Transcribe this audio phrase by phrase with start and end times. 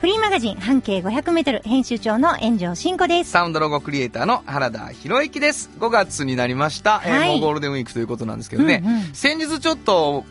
[0.00, 3.30] フリーマガジン半径500メートル編集長の炎上真子です。
[3.32, 5.70] サウンドロゴクリエイターの原田博之です。
[5.80, 7.02] 5月になりました。
[7.04, 8.82] えーはいもうゴールデンウィークということなんですけどね。
[8.84, 10.24] うんうん先日ちょっと、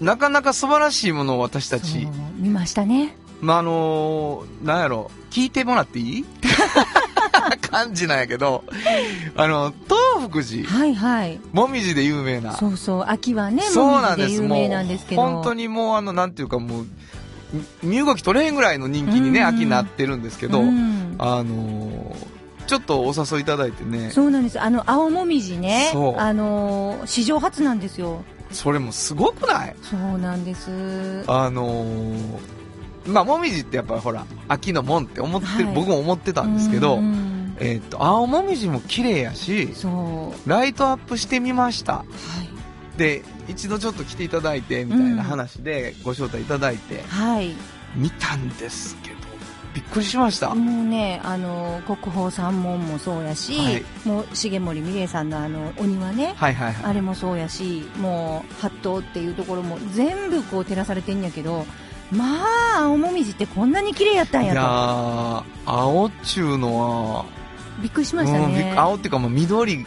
[0.00, 3.16] なかなか素晴らしいものを私たち、見ましたね。
[3.40, 6.24] まあ、あのーなんやろ、聞いてもらっていい？
[7.70, 8.64] 感じなんやけど、
[9.36, 9.72] あの、
[10.18, 11.40] 東福寺、はいはい。
[11.52, 12.52] もみじで有名な。
[12.56, 14.28] そうそう、秋はね、そうもなんです。
[14.28, 15.22] みじで有名なんですけど。
[15.22, 16.88] 本当にもうあの、なんていうかもう、み
[17.82, 22.34] 身動き取れへんぐらいの人気にね、うん秋になってるんですけど、うんあのー
[22.66, 24.58] ちょっとお誘いいただいてね、そうなんです。
[24.58, 25.92] あの、青もみじね。
[26.16, 28.24] あのー、史上初なんですよ。
[28.52, 29.76] それもすごくない？
[29.82, 31.24] そうなんです。
[31.26, 32.38] あのー
[33.06, 37.00] まあ、もみじってやっぱりほら、秋のもんって思ってる、はい僕も思ってたんですけど、
[37.60, 39.68] えっ、と、青もみじも綺麗やし。
[40.46, 41.96] ライトアップしてみました。
[41.96, 42.04] は
[42.96, 42.98] い。
[42.98, 47.54] で、一度ちょっと来ていただいて、みたいな話でご招待いただいて、はい。
[47.94, 49.16] 見たんですけど、
[49.74, 50.54] びっくりしました。
[50.54, 56.84] もうね、あの、国宝三門もそうやし、はいもう重森美玲さんのあの、お庭ね、はいはいはい。
[56.84, 61.66] あれもそうやし、もう、八頭っていうところも全部こう照らされてんやけど、
[62.10, 62.44] ま
[62.76, 67.82] あ、青もみじってこんなに綺麗やったんいややー、青っちゅうのは、と。
[67.82, 68.74] びっくりしましたね。
[68.76, 69.86] 青っていうかもう緑、うん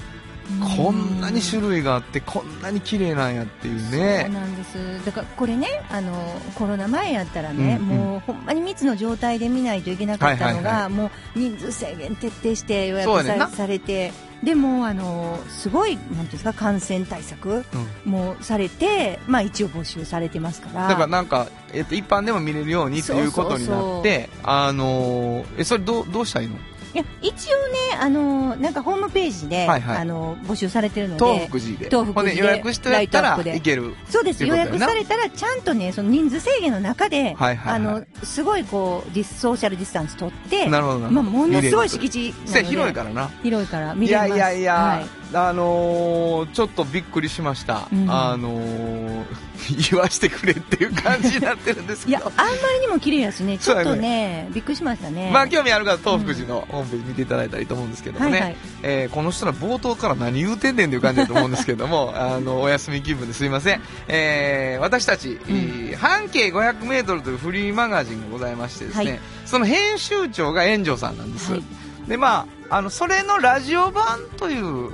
[0.78, 4.30] こんなに種類があって、こんなに綺麗なんやっていうそうね。
[4.30, 5.06] なんです。
[5.06, 6.14] だからこれね、あの、
[6.56, 14.12] コロナ前やったらね、うんうんもうほんまに密の状態で見ないといけなかったのが、はいはいはもう人数制限徹底して予約さされて、
[14.44, 17.66] でも、あの、すごい、なんていうんですか、感染対策
[18.06, 20.88] うんもされて、まあ一応募集されてますから。
[20.88, 26.58] だからなんか、えっと、一般でも見れるようにということになって、あのーえ、それどう、どうしたらいいの？
[26.94, 31.86] いや一応ね、あのなんかホームページで、はいはいあの募集されてるので、東福寺で。
[31.86, 33.94] 東福寺で予約してやったらいける。
[34.10, 41.24] そうです、予約されたら、ちゃんとね、その人数制限の中で、はいはいはいあの、すごいこう、ディスソーシャルディスタンス取って、なるほどまあ。
[41.24, 43.30] ものすごい見敷地なのせで、広いからな。
[43.44, 44.30] 広いから見いれます。
[44.30, 47.88] やいやいや、はいあのーちょっとびっくりしました。
[47.92, 49.26] うんあのー
[49.92, 52.32] 言わしてくれっていう感じになってるんですいや、けど。
[52.38, 55.30] あんまりにも綺麗やしね、ちょっそうやねとね、びっくりしましたね。
[55.34, 63.82] まあ興味ある方、東福寺のホームページ見ていただいたらいいと思うんですけどもね、はいはいえーこの人ら冒頭から何言うてんねんっていう感じだと思うんですけども、 あの、お休み気分ですいません。
[64.08, 71.52] えー私たち、えー半径500メートルというフリーマガジンがございましてですね、はいその編集長が炎上さんなんです。
[71.54, 71.64] はい
[72.08, 74.92] で、まあ、あの、それのラジオ版という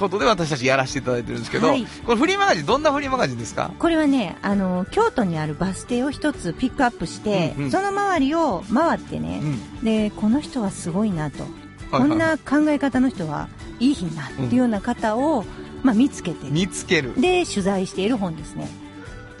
[0.00, 3.70] ことで私たちやらせていただいてるんですけど、はいこれフリーマガジン、どんなフリーマガジンですか？
[3.78, 9.84] これはね、あの、京都にあるバス停を一つピックアップして、うんうんその周りを回ってねう、ん。
[9.84, 11.42] で、この人はすごいなと。
[11.42, 13.48] はいはいこんな考え方の人は
[13.80, 15.44] いい日なっていうような方を、
[15.82, 17.20] まあ、見つけて、見つける。
[17.20, 18.68] で、取材している本ですね。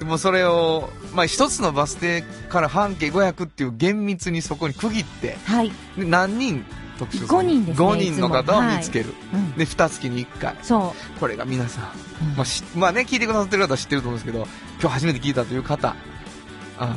[0.00, 5.70] でもそれを、まあ、一つのバス停から半径500っていう厳密にそこに区切って、はい。
[5.96, 6.64] で何人
[7.00, 9.14] 特集五人ですね5人の方を見つける。
[9.32, 9.52] うん。
[9.56, 10.54] で、二月に1回。
[10.62, 11.84] そこれが皆さん、
[12.30, 14.46] うんまあし、まあね、聞いてくださってる方は知ってると思うんですけど、
[14.80, 15.96] 今日初めて聞いたという方、
[16.78, 16.96] あの、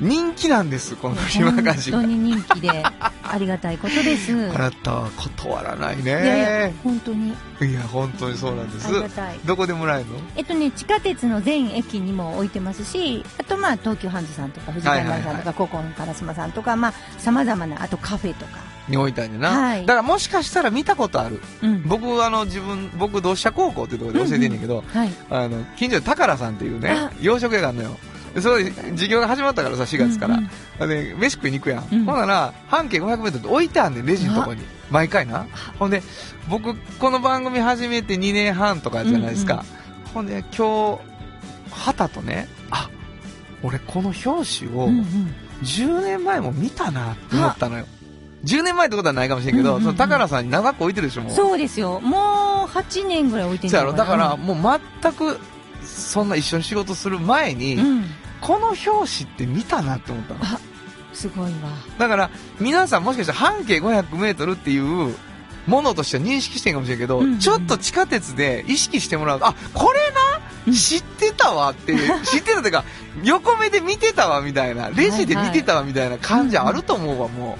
[0.00, 1.10] 人気なんです、こう。
[1.12, 1.98] のフリーマガジンが。
[2.00, 2.82] 本当に人気で、
[3.22, 4.32] ありがたいことです。
[4.54, 6.74] あなたは断らないいやいやね。
[6.82, 7.32] 本当にい
[7.72, 8.90] や、本当にそうなんですあ。
[8.90, 9.38] りがたい。
[9.44, 10.18] どこでもらえるの？
[10.36, 18.73] えっとね、地下鉄の全駅にも置いてますし、あとまあ、東急ハンズさんとか、藤谷さんとはいはいはか、ココン烏丸さんとか、まあ、様々な、あとカフェとか。
[18.88, 19.48] に置いたんやな。
[19.50, 21.40] はいだからもしかしたら見たことある。
[21.62, 21.82] うん。
[21.86, 25.10] 僕、あの、自分、僕、同志社高校っていうところで教えてんねんけど、はい。
[25.30, 27.96] あの、近所で宝さんっていうねあ、洋食屋があるのよ。
[28.34, 30.34] でそれで授業が始まったからさ、4月から。
[30.34, 30.50] うん
[30.80, 31.88] うんで、飯食いに行くやん。
[31.90, 34.62] うんほんなら、半径500メートルって置いてあんねん、レジのとこに。
[34.90, 35.46] 毎回な。
[35.78, 36.02] ほんで、
[36.48, 39.64] 僕、この番組始めて2年半とかじゃないですか。
[40.12, 41.00] ほんで、今日、
[41.70, 42.88] 旗とね、あ、
[43.62, 47.86] 俺この表紙をうんうん10年前も見たなって思ったのよ。
[48.44, 51.32] 10年前ってことはないかもしれんけど、うんうんうんその宝さんに長く置いてるでしょ、もう。
[51.32, 52.00] そうですよ。
[52.00, 55.38] もう8年ぐらい置いてるんそうやろだから、うもう全く、
[55.82, 58.04] そんな一緒に仕事する前に、ん。
[58.40, 60.40] この表紙って見たなって思ったの。
[61.14, 61.52] すごいわ。
[61.98, 62.30] だから、
[62.60, 65.14] 皆さんもしかしたら半径500メートルっていう
[65.66, 72.84] ものとしては認識してんかもしれんけど、うんうんちょっと地下鉄で意識してもらうと、あ、これうんな知ってたわっていう、 知ってたというか、
[73.22, 77.58] 横目で見てたわみたいな、レジで見てたわみたいな感じあると思うわ、も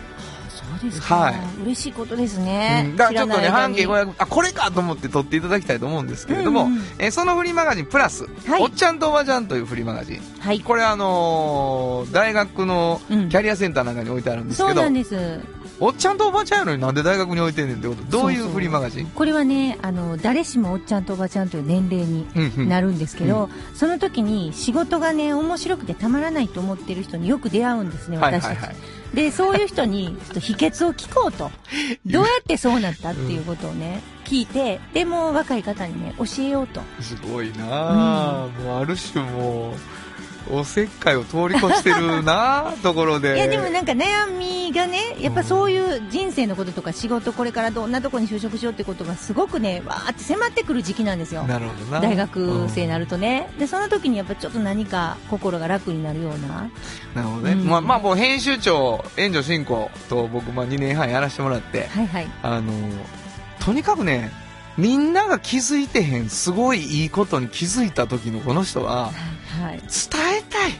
[0.81, 1.15] そうですか。
[1.17, 2.82] はい嬉しいことですうね。
[2.82, 10.21] んだからちょっとね、半径500、あ、これかと思って撮っていただきたいと思うんですけれども、うんうんえーそのフリーマガジンプラス、はいおっちゃんとおばちゃんというフリーマガジン。
[10.41, 10.61] はい。
[10.61, 15.41] これあのー大学のキうんャリアセンターなんかに置いてあるんですけど、そうなんです。
[15.81, 19.06] おっちゃんとおばちゃんやのになんで大学に置いてんねんってこと、どういうフリーマガジン？
[19.06, 28.50] これはね、あの、誰しもおっちゃんとおばちゃんという年齢にうんうんなるんですけど、その時に仕事がね、面白くてたまらないと思ってる人によく出会うんですね、私たち。
[28.50, 28.76] はいはいはい。
[29.14, 31.50] で、そういう人に、ちょっと秘訣を聞こうと。
[32.05, 36.81] どうやってそうなったっていうことをね、聞いて、でも若い方にね、教えようと。
[37.00, 40.03] すごいなあ、もうある種もう、
[40.50, 43.35] おせっかいを通り越してるなあところで。
[43.37, 51.44] いや、でもなんか悩みがね、やっぱそういう人生のこととか仕事、これからどんなとこに就職しようってことがすごくね、わーって迫ってくる時期なんですよ。
[51.44, 52.00] なるほどな。
[52.00, 53.49] 大学生にうんなるとね。
[53.58, 56.69] で、その時にやっぱちょっと何か心が楽になるような。
[57.14, 57.52] なるほどね。
[57.52, 62.26] うんまあ、まあもう編集長、援助進行と僕、まあ2年半やらせてもらって、はいはい。
[62.43, 62.73] あの、
[63.61, 64.31] とにかくね、
[64.76, 69.14] みんなが気づいてへん、すごいいいことに気づいた時のこの人は、はい。
[69.54, 70.72] 伝えたい。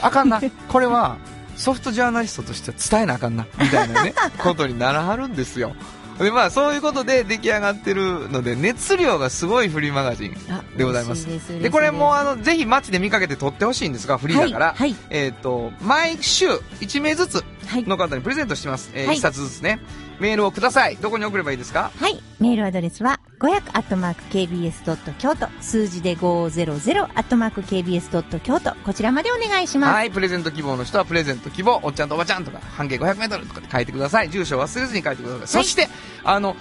[0.00, 0.40] あかんな。
[0.68, 1.16] これは、
[1.56, 3.46] ソフトジャーナリストとしては伝えなあかんな。
[3.60, 5.74] みたいなね、 ことにならはるんですよ。
[6.18, 10.36] で、まあ、そういうことで出来上がってるので、熱量がすごいフリーマガジン。
[10.50, 11.26] あでございます
[11.60, 14.76] でこれもああの、ぜひ街で見かけて撮ってほしいんですが、フリーだから、はい。
[14.76, 14.96] はい。
[15.10, 16.48] えっ、と、毎週
[16.80, 17.84] 1名ずつはい。
[17.84, 18.90] の方にプレゼントしてます。
[18.94, 19.80] えーはい1冊ずつね。
[20.22, 20.96] メールをください。
[20.96, 21.90] どこに送ればいいですか？
[21.98, 22.22] はい。
[22.40, 29.92] メールアドレスは、500アットマーク KBS ドット京都、数字で500アットマーク KBS ドット京都、こちらまでお願いします。
[29.92, 34.30] はい、プレゼント希望の人はプレゼント希望、おっちゃんとおばちゃんとか、半径500メートルとかで書いてください。
[34.30, 35.46] 住所を忘れずに書いてください。
[35.48, 35.88] そして、
[36.24, 36.56] あの、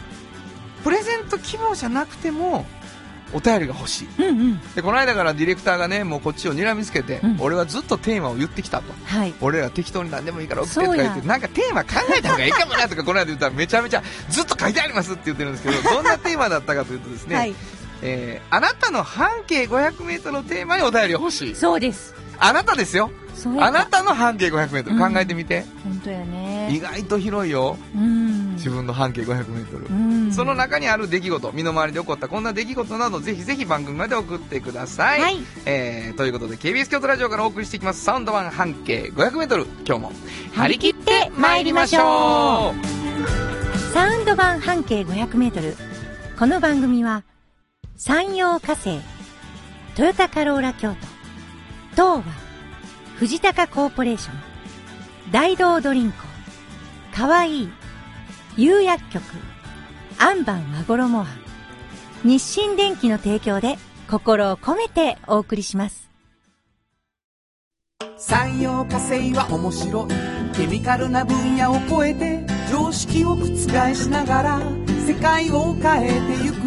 [0.84, 2.66] プレゼント希望じゃなくても、
[3.34, 4.08] お便りが欲しい。
[4.20, 4.62] うんうん。
[4.76, 8.94] で、この間からディレクターがね、もうこっちを睨みつけて、うん俺はずっとテーマを言ってきたと。
[9.06, 9.34] はい。
[9.42, 17.56] 俺ら適当に何でもいいから送ってとか言って、なんかテーマ考えた方がいいかもなとか、この間言ったらめちゃめちゃずっと書いてありますって言ってるんですけど、どんなテーマだったかというとですね、はい。
[18.04, 21.56] えーあなたの半径500メートルのテーマにお便りが欲しい。
[21.56, 22.14] そうです。
[22.44, 23.12] あなたですよ。
[23.60, 25.64] あなたの半径500メートルうん考えてみて。
[25.84, 26.80] 本当や意ね。
[26.82, 27.78] 外と広いよ。
[27.96, 28.54] うん。
[28.56, 29.94] 自分の半径500メートルう。
[29.94, 30.32] ん。
[30.34, 35.22] その中にある出来事、身の回りで起こったこんな出来事など、ぜひぜひ番組まで送ってください。
[35.22, 35.38] はい。
[35.66, 39.66] えー、ということで、KBS 京都ラジオからお送りしていきます、サウンド版半径500メートル。
[39.88, 40.12] 今日も、
[40.56, 45.76] 張り切って参りましょうサウンド版半径500メートル。
[46.40, 47.24] この番組は、
[47.98, 49.00] 山陽火星、
[49.96, 51.11] トヨタカローラ京都、
[51.92, 52.24] 東和、
[53.18, 56.18] 藤高コーポレーション、大道ドリンク、
[57.16, 57.70] かわいい、
[58.58, 59.24] 釉薬局、
[60.18, 61.28] アンバン和衣庵、
[62.24, 63.78] 日清電機の提供で
[64.10, 66.10] 心を込めてお送りします。
[68.18, 70.56] 産業化成は面白い。
[70.56, 73.48] ケミカルな分野を超えて常識を覆
[73.96, 74.60] しながら
[75.08, 76.58] 世界を変えてゆく。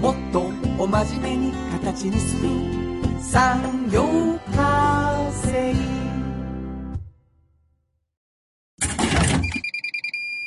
[0.00, 2.83] もっとお真面目に形にする。
[3.34, 5.74] 産業化成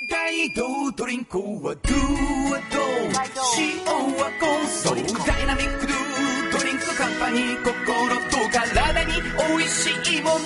[0.09, 1.73] 大道ドリンクはドゥ
[2.49, 2.79] はド
[3.59, 3.83] 塩
[4.15, 9.21] はコンソーダイナミックドゥドリンクカンパニー心と体に
[9.57, 10.39] 美味しいものを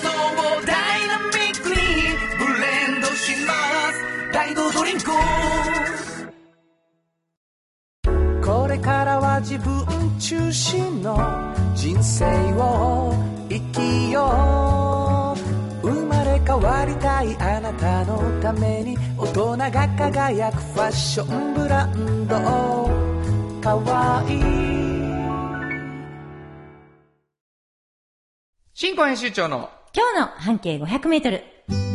[0.66, 3.54] ダイナミックにブレンドしま
[3.92, 5.12] す大道ドリンク
[8.72, 9.84] れからは自分
[10.18, 11.16] 中心の
[11.74, 12.24] 人生
[12.54, 13.12] を
[13.48, 15.36] 生きよ
[15.82, 15.86] う。
[15.86, 22.36] 生まれ変わりたいあなたのために大人が輝くファッションブランド。
[23.60, 24.36] かわい。
[24.36, 24.42] い
[28.72, 29.68] 新婚編集長の。
[29.94, 31.91] 今日の半径500メートル。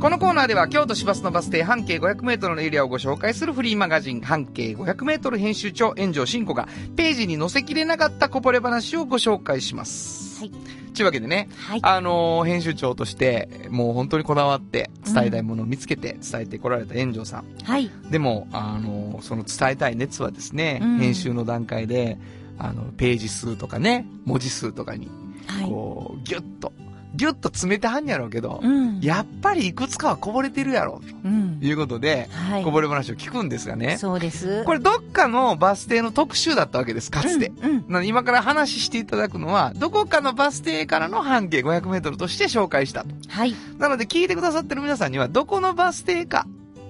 [0.00, 10.40] このコーナーでは京都市バスのバス停半径500メートルのエリアをご紹介するフリーマガジン半径500メートル編集長炎上真子がページに載せきれなかったこぼれ話をご紹介します。
[10.40, 10.50] はい。
[10.94, 11.80] というわけでね、はい。
[11.82, 17.44] あのー編集長としてもう本当にこだわって伝えたいものを見つけて伝えてこられた炎上さん。
[17.64, 17.90] はい。
[18.10, 22.18] でも、あのーその伝えたい熱はですね、うん編集の段階で、
[22.58, 25.10] あの、ページ数とかね、文字数とかに、
[25.46, 25.68] はい。
[25.70, 26.72] こう、ギュッと、
[27.14, 29.00] ギュッと詰めてはんやろうけど、うん。
[29.00, 31.66] やっぱりいくつかはこぼれてるやろ、うんと。
[31.66, 32.64] いうことで、はい。
[32.64, 33.96] こぼれ話を聞くんですがね。
[33.98, 34.64] そうです。
[34.64, 37.52] これどっかのバス停の特集だったわけです、かつて。
[37.62, 37.70] うん。
[37.70, 43.08] うんなので今から話していただくのは、どこかのバス停からの半径500メートルとして紹介したと。
[43.28, 43.54] はい。
[43.78, 46.46] なので聞いてくださってる皆さんには、どこのバス停か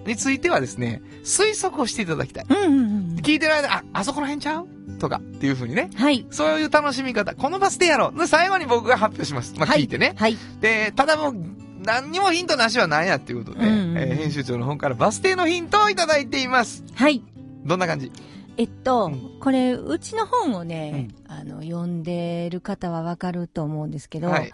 [0.07, 2.47] についてはですね、推測をしていただきたい。
[2.49, 2.83] うんうんう
[3.15, 3.17] ん。
[3.23, 5.91] 聞いてる間、あ、あそこら辺ちゃうとか、っていう風にね。
[5.95, 6.27] はい。
[6.31, 7.35] そういう楽しみ方。
[7.35, 8.13] このバス停やろ。
[8.13, 9.55] で最後に僕が発表します。
[9.57, 10.15] まあ、はい聞いてね。
[10.17, 10.37] はい。
[10.61, 11.37] で、ただもう、
[11.85, 16.83] 何にもヒントなしは何やっていうことで、うんうんえー編集長の方からバス停のヒントをいただいています。
[16.95, 17.23] はい。
[17.65, 18.11] どんな感じ？
[18.57, 24.53] えっと、うんこれ、うちの本をね、あの、読んでる方はわかると思うんですけど、はい。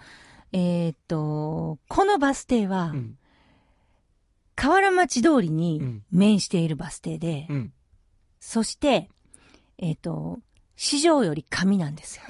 [0.51, 3.17] えーっと、このバス停は、うん。
[4.55, 7.73] 河原町通りうにん面しているバス停で、うん。
[8.39, 9.09] そして、
[9.83, 10.39] えーっと、
[10.77, 12.23] 市場より上なんですよ。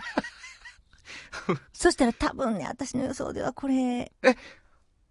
[1.71, 4.35] そしたら多分ね、私の予想ではこれ、え？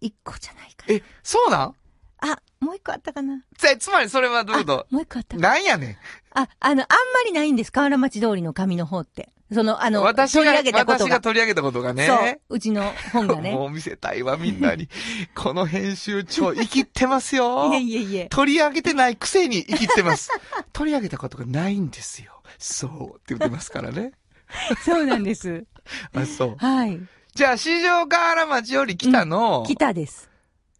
[0.01, 0.93] 一個じゃないかな。
[0.93, 1.75] え、そうなん？
[2.19, 3.41] あ、もう一個あったかな。
[3.57, 5.53] つつまりそれはどういうこあもう一個あったとかな。
[5.53, 5.97] なんやねん。
[6.33, 7.71] あ、あの、あんまりないんです。
[7.71, 9.29] 河原町通りの上の方って。
[9.53, 11.05] その、あの、私が取り上げたことが。
[11.05, 12.07] 私が取り上げたことがね。
[12.07, 12.55] そう。
[12.55, 13.51] うちの本がね。
[13.55, 14.89] もう見せたいわ、みんなに。
[15.35, 17.71] この編集長、生きってますよ。
[17.73, 18.27] いえいえいえ。
[18.29, 20.31] 取り上げてないくせに生きってます。
[20.71, 22.32] 取り上げたことがないんですよ。
[22.57, 24.11] そうって言ってますからね。
[24.85, 25.65] そうなんです。
[26.13, 26.55] あ、そう。
[26.57, 26.99] はい。
[27.33, 30.29] じゃあ、市場河原町より北の、北です。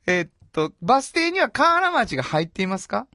[0.05, 3.07] えっと、バス停には河原町が入っていますか？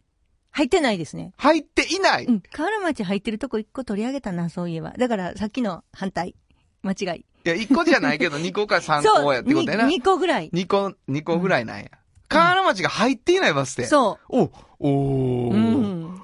[0.51, 1.33] 入ってないですね。
[1.37, 2.25] 入っていない。
[2.25, 2.41] うん。
[2.41, 4.91] 河原町入ってるとこ一個取り上げたな、そういえば。
[4.99, 6.35] だから、さっきの反対。
[6.83, 7.21] 間違い。
[7.21, 9.25] いや、1個じゃないけど、 2個か3そう。
[9.25, 9.85] 個やってことやな。
[9.85, 10.51] に二個ぐらい。
[10.53, 11.91] 2個、2個ぐらいなんや。
[12.29, 13.87] 河原町が入っていないバス停。
[13.87, 14.51] そお、
[14.81, 15.53] おう。
[15.53, 15.55] ー。
[15.55, 15.78] うん。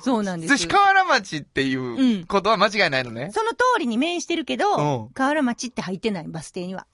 [0.04, 0.66] そうなんです。
[0.66, 3.30] で、河原町っていううんことは間違いないのね。
[3.32, 6.86] その通りに面してるけうんど、河原町って入ってない、バス停には。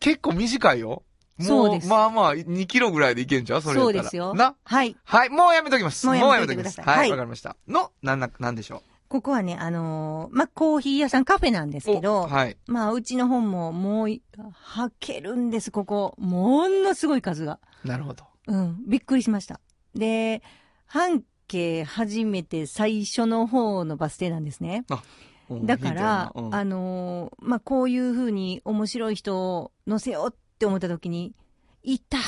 [0.00, 1.02] 結構短いよ。
[1.38, 3.60] もそうですまあまあ、2キロぐらいで行けんちゃう？
[3.60, 4.32] それそうですよ。
[4.34, 4.56] な？
[4.64, 4.96] はい。
[5.04, 6.06] はい、もうやめときます。
[6.06, 6.76] もうやめときます。
[6.76, 7.56] くださいはい、はいわかりました。
[7.68, 11.94] の、なんな、なんでしょここはね、あのーまあ、コーヒー屋さんカフェなんですう。
[11.94, 12.56] けど、おはい。
[12.66, 14.22] まあ、うちの本ももうい、
[14.52, 16.14] はけるんです、ここ。
[16.18, 17.60] ものすごい数が。
[17.84, 18.24] なるほど。
[18.48, 19.60] うん、びっくりしました。
[19.94, 20.42] で、
[20.86, 24.84] 半径初めて最初の方のバス停なんですね。
[24.90, 24.98] うん
[25.64, 31.36] だから、うんあのーまあ、こういう風に面白い人を乗せようって思った時に、
[31.84, 32.20] いたっ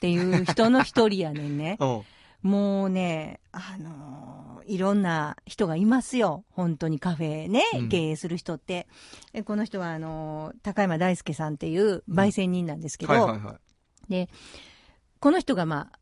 [0.00, 1.78] ていう人の一人やねんね。
[1.82, 2.02] うん
[2.42, 6.44] もうね、あのーいろんな人がいますよ。
[6.50, 8.86] 本当にカフェね、うん経営する人って。
[9.32, 13.58] えこの人は、あのー高山大輔さんっていう焙煎人なんですけど、はいはいは
[14.22, 14.28] い。
[15.18, 15.98] この人がまあ、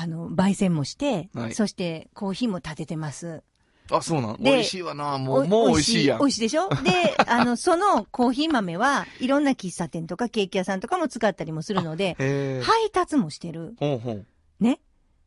[0.00, 3.42] あの、焙煎もして、はいそしてコーヒーも立ててます。
[3.90, 4.36] あ、そうなん？
[4.36, 5.18] で美味しいわな。
[5.18, 6.24] もう、おもう美味しいやん美。
[6.26, 6.68] 味しいでしょ？
[6.68, 12.14] で、 あの、そのコーヒー豆はいろんな喫茶店とかケーキ屋さんとかも使ったりもするので。
[12.62, 13.74] 配達もしてる。
[13.80, 14.26] ほうほう。
[14.60, 14.80] ね。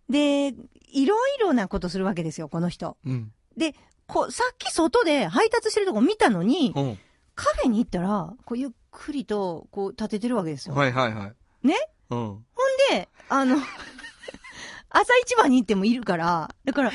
[0.10, 0.54] で、
[0.94, 2.96] いろいろなことするわけですよ、この人。
[3.06, 3.32] うん。
[4.08, 7.00] こさっき外で配達してるとこ見たのに、うん。
[7.36, 10.76] カフェに行ったら、こうゆっくりと、こう立ててるわけですよ。
[10.76, 11.32] はいはいは
[11.64, 11.68] い。
[11.68, 11.76] ね？
[12.10, 12.46] うん。
[12.92, 13.58] で、あの、
[14.92, 16.94] 朝一番に行ってもいるから、だから、4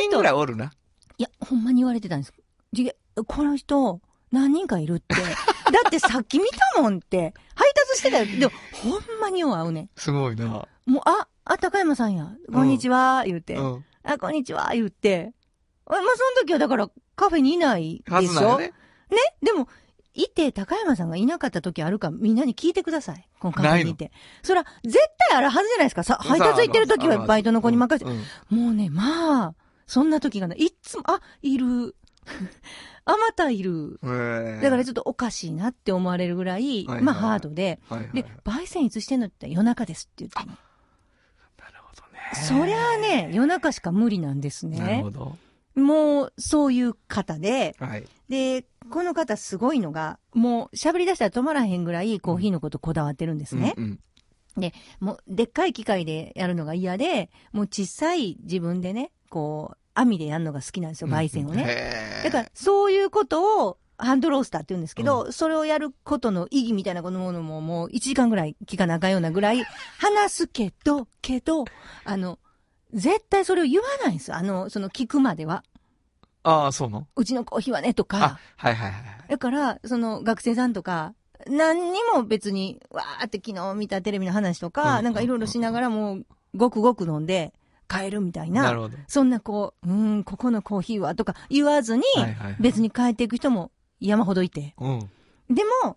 [0.00, 0.72] 人ぐらいおるな。
[1.18, 2.32] いや、ほんまに言われてたんです。
[2.72, 2.90] じ
[3.26, 4.00] この人、
[4.32, 5.14] 何人かいるって。
[5.72, 6.44] だってさっき見
[6.74, 7.34] たもんって。
[7.54, 8.26] 配達してたよ。
[8.38, 9.88] でも、ほんまによう会うね。
[9.96, 10.46] すごいな。
[10.86, 12.30] もう、あ、あ、高山さんや。
[12.52, 13.54] こんにちは、言うて。
[13.54, 13.84] うん。
[14.04, 15.32] あ、こんにちは、言って。
[15.86, 16.12] あまあ、その
[16.46, 18.32] 時はだから、カフェにいないはでしょ？
[18.34, 18.66] ずなね。
[19.10, 19.16] ね？
[19.42, 19.68] でも、
[20.24, 23.28] いて、高山さんがいなかった時あるか、みんなに聞いてください。
[23.38, 23.52] この？
[23.52, 24.12] カフェにいて。
[24.42, 24.98] そら、絶
[25.30, 26.02] 対あるはずじゃないですか。
[26.02, 28.10] さ、配達行ってる時はバイトの子に任せて。
[28.10, 29.54] うんもうね、まあ、
[29.86, 30.58] そんな時がない。
[30.58, 31.94] いっつも、あ、いる。
[33.06, 33.98] あまたいる。
[34.04, 37.80] へえだからちょっとおかしいなって思われるぐらい、はいはいまあハードで。
[37.88, 40.58] はいはいで、焙煎いつしてんのって夜中ですって言ってね、
[41.58, 42.18] なるほどね。
[42.34, 45.10] そりゃあね、夜中しか無理なんですなるねほ。
[45.10, 45.38] ど。
[45.74, 48.04] もう、そういう方で、はい。
[48.28, 53.74] で、この方すごいのが、もう喋り出したら止まらへんぐらいコーヒーのことこだわってるんですね。
[53.76, 54.00] うんうん
[54.98, 62.22] もう、でっかい機械でやるのが嫌で、もう小さい自分でね、こう、網でやるのが好きなんですよ、焙煎をね。
[62.24, 69.64] だから、そういうことを、ハンドロースターって言うんですけど、それをやることの意義みたいなものももう1時間ぐらい聞かなあかんようなぐらい
[69.98, 71.64] 話すけど、けど、
[72.04, 72.38] あの、
[72.92, 74.36] 絶対それを言わないんですよ。
[74.36, 75.64] あの、その聞くまでは。
[76.48, 77.06] ああ、そうなの？
[77.16, 79.02] うちのコーヒーはね、とあか。、はいはいはい。
[79.28, 81.14] だから、その学生さんとか、
[81.46, 86.26] 何にも別に、わーって昨日見たテレビの話とか、うんなんかいろいろしながらもう、
[86.56, 87.52] ごくごく飲んで
[87.88, 88.62] 帰るみたいな。
[88.62, 88.96] なるほど。
[89.06, 92.02] そんなこう、うーん、ここのコーヒーはとか言わずに、
[92.58, 94.74] 別に帰っていく人も山ほどいて。
[94.78, 95.10] うん。
[95.50, 95.96] でも、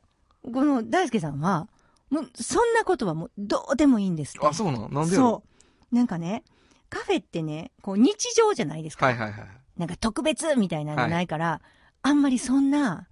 [0.54, 1.68] この大輔さんは、
[2.10, 4.90] もう、そんなことはもう、どうでもいいんですあ、そうなの？
[4.90, 5.44] なんでそ
[5.92, 5.96] う。
[5.96, 6.44] なんかね、
[6.90, 9.06] カフェってね、こう、日常じゃないですか。
[9.06, 9.48] はいはいはい。
[9.78, 11.62] なんか特別みたいなのないから、
[12.02, 13.08] あんまりそんな、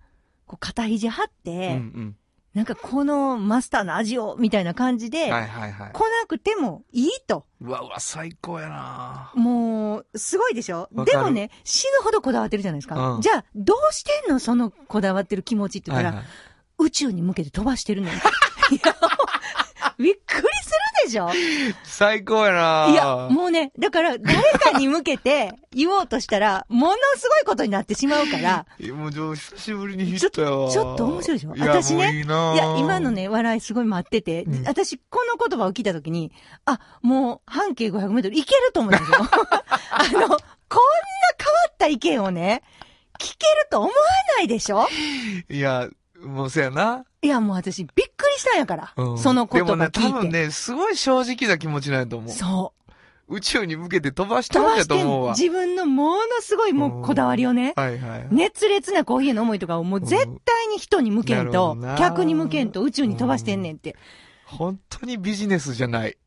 [0.45, 2.15] こう、肩肘張って、うん
[2.55, 5.11] なんかこのマスターの味を、みたいな感じうん。
[5.11, 5.91] で、はいはいはい。
[5.93, 7.45] 来なくてもいいと。
[7.61, 10.89] うわうわ、最高やなもう、すごいでしょ？
[11.05, 12.95] でもね、死ぬほどこだわってるじゃないですか。
[13.11, 16.27] うんじゃあ、どうしてんのそのこだわってる気持ちって言ったら、はいはい
[16.81, 18.15] 宇宙に向けて飛ばしてるのに。
[18.17, 18.95] いや
[19.97, 20.47] びっくり
[21.09, 21.29] でしょ？
[21.83, 30.71] 最高やないや、もうね、だから、誰かに向けて 言おうとしたら、ものすごいことになってしまうから、えもう、久しぶりにヒットやわ。
[30.71, 31.53] ちょちょっと面白いでしょ？
[31.59, 33.11] 私ねいいないや、今の。
[33.11, 36.31] ね、笑いすごい待ってて、うん私、この言葉を聞いたときに、
[36.65, 39.17] あ、もう、半径500メートルいけると思ったんですよ。
[39.91, 40.37] あの、こんな変わ
[41.71, 42.61] った意見をね、
[43.19, 43.93] 聞けると思わ
[44.37, 44.87] ないでしょ？
[45.49, 45.87] いや、
[46.23, 47.05] もうそやな。
[47.21, 48.93] いや、もう私、びっくりしたんやから。
[48.95, 49.99] うんその言葉でもね、聞いて。
[50.01, 52.29] 多分ね、すごい正直な気持ちなんやと思う。
[52.31, 52.79] そう。
[53.29, 55.33] 宇宙に向けて飛ばしてるんや飛ばしてんと思うわ。
[55.33, 58.27] 自分のものすごいもうこだわりをね、はいはい。
[58.31, 63.95] 熱烈なコーヒーの思いとかをもう絶対に人に向けんなとるほどな、客に向けんと宇宙に飛ばしてんねんって。
[64.45, 66.17] 本当にビジネスじゃない。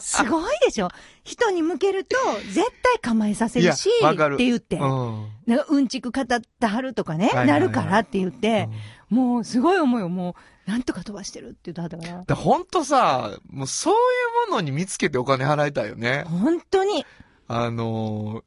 [0.00, 0.88] すごいでしょ
[1.22, 2.16] 人に向けると、
[2.48, 4.76] 絶対構えさせるし、いやわかるって言って。
[4.76, 5.28] うん。
[5.46, 8.68] なんかうんちく語ってはるとかね、なるからって言って、
[9.08, 12.22] もうすごい思いをもう、なんとか飛ばしてるって言ったから。
[12.24, 13.96] だ本当さ、もうそうい
[14.46, 16.24] うものに見つけてお金払いたいよね。
[16.28, 17.04] 本当に。
[17.48, 18.42] あの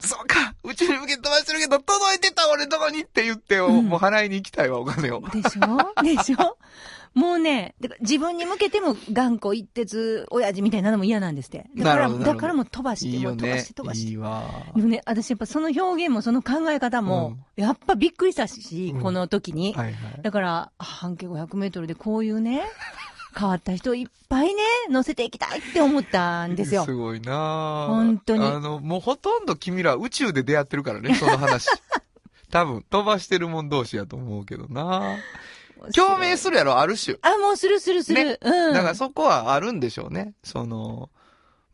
[0.00, 5.20] ー、そうか宇宙に向けて飛ばしてるけど、届いてた俺どこにって言って、うんもう払いに行きたいわ、お金を。
[5.20, 6.02] でしょ？
[6.02, 6.58] でしょ？
[7.14, 11.66] もうね、自分に向けても頑固一徹親父みたいなのも嫌なんですって。
[11.76, 13.74] だから、だからもう飛ばして、いいよね飛ばして。
[13.74, 14.10] 飛ばして。
[14.10, 14.44] いいわ。
[14.74, 19.74] でもね、私やっぱその表現もその考え方も、やっぱびっくりしたし、うんこの時に。
[19.74, 20.22] はいはい。
[20.22, 22.64] だから、あ半径500メートルでこういうね、
[23.38, 26.92] 変わった人いっぱいね、乗せていきたいって思ったんですよす。
[26.92, 31.68] ごいなぁ本当にあの、もうほとんど君ら宇宙で出会ってるからね、その話。
[32.50, 35.16] 多分、飛ばしてるもん同士やと思うけどな
[35.94, 37.16] 共鳴するやろ、ある種。
[37.22, 38.24] あ、もうするするする。
[38.24, 38.74] ねうん。
[38.74, 40.34] だからそこはあるんでしょうね。
[40.42, 41.10] その、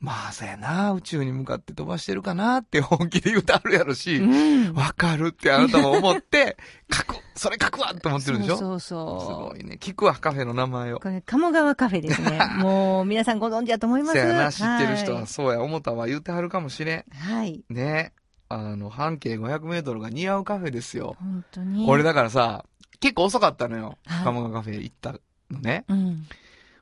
[0.00, 4.74] まあ、そうやな宇宙に向かって飛ばしてるかなって本気で言うとあるやろし、うん。
[4.74, 6.56] わかるってあなたも思って、
[6.90, 8.56] 書く、それ書くわって思ってるでしょ？
[8.56, 9.48] そうそうすそう。
[9.50, 9.76] ごいね。
[9.78, 11.00] 聞くわ、カフェの名前を。
[11.00, 12.38] これ、鴨川カフェですね。
[12.56, 14.18] もう、皆さんご存知だと思います。
[14.20, 15.18] そうやな、知ってる人は。
[15.18, 17.04] はいそうや、思ったわ言うてはるかもしれん。
[17.14, 17.62] はい。
[17.68, 18.14] ね。
[18.48, 21.14] あの、半径500メートルが似合うカフェですよ。
[21.20, 21.86] 本当に。
[21.86, 22.64] これだからさ、
[23.00, 23.98] 結構遅かったのよ。
[24.06, 25.12] はい鴨川カフェ行った
[25.50, 25.84] のね。
[25.88, 26.26] うん。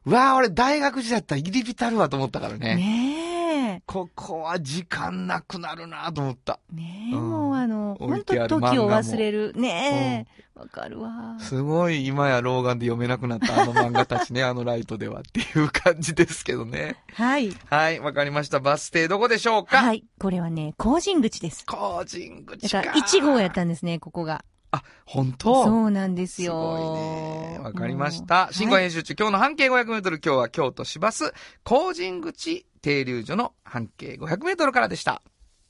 [0.04, 2.76] うわぁ、俺大学時代だったら入り浸るわと思ったからね。
[2.76, 6.60] ねここは時間なくなるなと思った。
[6.72, 6.76] え。
[6.76, 9.52] ねえ、うんもうあの、本当時を忘れる。
[9.56, 10.48] ねえ。
[10.58, 11.36] わかるわ。
[11.38, 16.96] すごい今や老眼で読めなくなったあの漫画たちね、 あのライトではっていう感じですけどね。
[17.14, 17.52] はい。
[17.66, 18.58] はい、わかりました。
[18.58, 19.78] バス停どこでしょうか？
[19.78, 20.04] はい。
[20.18, 21.64] これはね、工人口です。
[21.64, 22.82] 工人だ口か。
[22.82, 24.44] から、1号やったんですね、ここが。
[24.70, 25.64] あ、本当？
[25.64, 26.54] そうなんですすよ。
[26.54, 27.58] ごいね。
[27.60, 28.48] わかりました。
[28.52, 31.32] 新語編集中、今日の半径500メートル、今日は京都市バス、
[31.64, 35.22] 工人口停留所の半径500メートルからでした。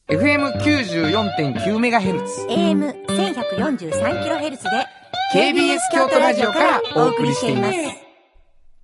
[0.09, 2.47] FM94.9 メガヘルツ。
[2.49, 4.87] AM1143kHz で、
[5.35, 7.83] KBS 京都ラジオからお送りしていますは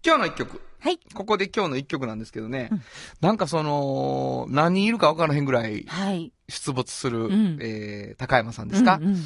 [0.04, 0.60] 今日の一曲。
[0.90, 0.98] い。
[1.14, 2.68] ここで今日の一曲なんですけどね。
[2.70, 2.82] うん
[3.20, 6.32] なんかその、何人いるか分からへんぐらいはい。
[6.48, 9.16] 出没する、んえー、高山さんですか、うんうん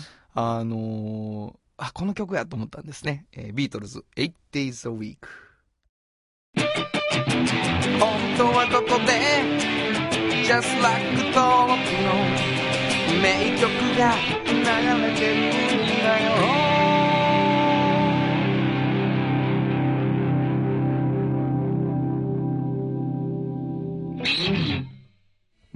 [0.40, 3.26] あのーあ、この曲やと思ったんですね。
[3.32, 5.16] えー、ビートルズ、8 days a week。
[7.98, 9.18] 本当はここで、
[10.44, 12.14] just like 登録の
[13.20, 14.14] 名曲が
[14.46, 14.54] 流
[15.06, 15.38] れてる
[15.74, 16.57] んだよ。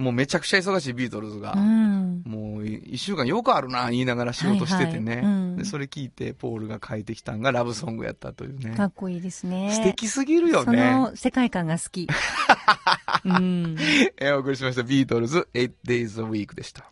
[0.03, 1.53] もうめちゃくちゃ忙しいビートルズが。
[1.53, 2.21] うん。
[2.25, 5.15] もうい一週間よくあるな、言いながら仕事しててね。
[5.15, 8.75] はいはいうんで、それ聞いて、ポールが書いてきたんがラブソングやったというね。
[8.75, 9.71] かっこいいですね。
[9.71, 10.91] 素敵すぎるよそね。
[10.91, 12.07] の世界観が好き。
[13.25, 13.75] うん。
[14.17, 16.85] えーお送りしました、ビートルズ、8 days a week でした。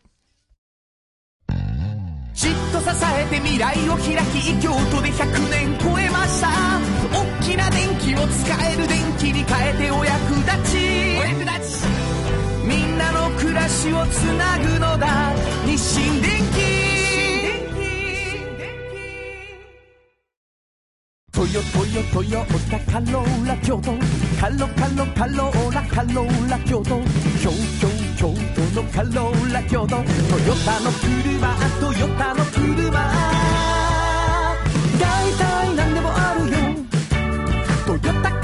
[2.34, 6.48] じっと支えて未来を開き京都で100年超えました
[7.14, 10.78] 大きな電気を使える電気に変えてお役立ち
[11.20, 11.91] お役立ち
[12.68, 15.34] みんなの暮らしをつなぐのだ。
[15.66, 16.92] 日清電気
[21.32, 23.94] トヨトヨトヨタカローラ京都。
[24.40, 27.02] カロカロカローラカローラ京都。
[27.42, 29.88] 京京京都のカローラ京都。
[29.88, 30.06] トヨ
[30.64, 32.92] タの車トヨタの車。
[35.00, 36.58] 大体何でもあるよ。
[37.88, 38.41] トヨタ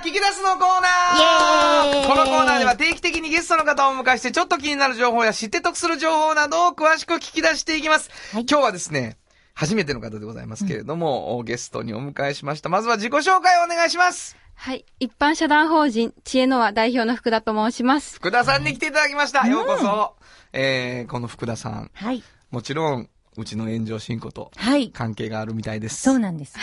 [0.00, 8.10] 聞き出すのコーナーこのコーナーでは定期的にゲストの方をお迎えして、ちょっと気になる情報や知って得する情報などを詳しく聞き出していきます。
[8.32, 9.18] はい今日はですね、
[9.54, 12.70] 初めての方でございますけれども、ゲストにお迎えしました。
[12.70, 14.36] まずは自己紹介をお願いします。
[14.54, 14.86] はい。
[15.00, 18.16] 一般社団法人、知恵の輪代表の福田と申します。
[18.16, 19.46] 福田さんに来ていただきました。
[19.46, 20.16] ようこそ。
[20.54, 22.22] えー、この福田さん、はい。
[22.50, 24.90] もちろん、うちの炎上進行とはい。
[24.90, 26.02] 関係があるみたいです。
[26.02, 26.56] そうなんです。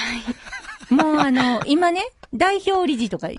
[0.90, 2.02] もうあの、今ね、
[2.34, 3.30] 代表理事とか、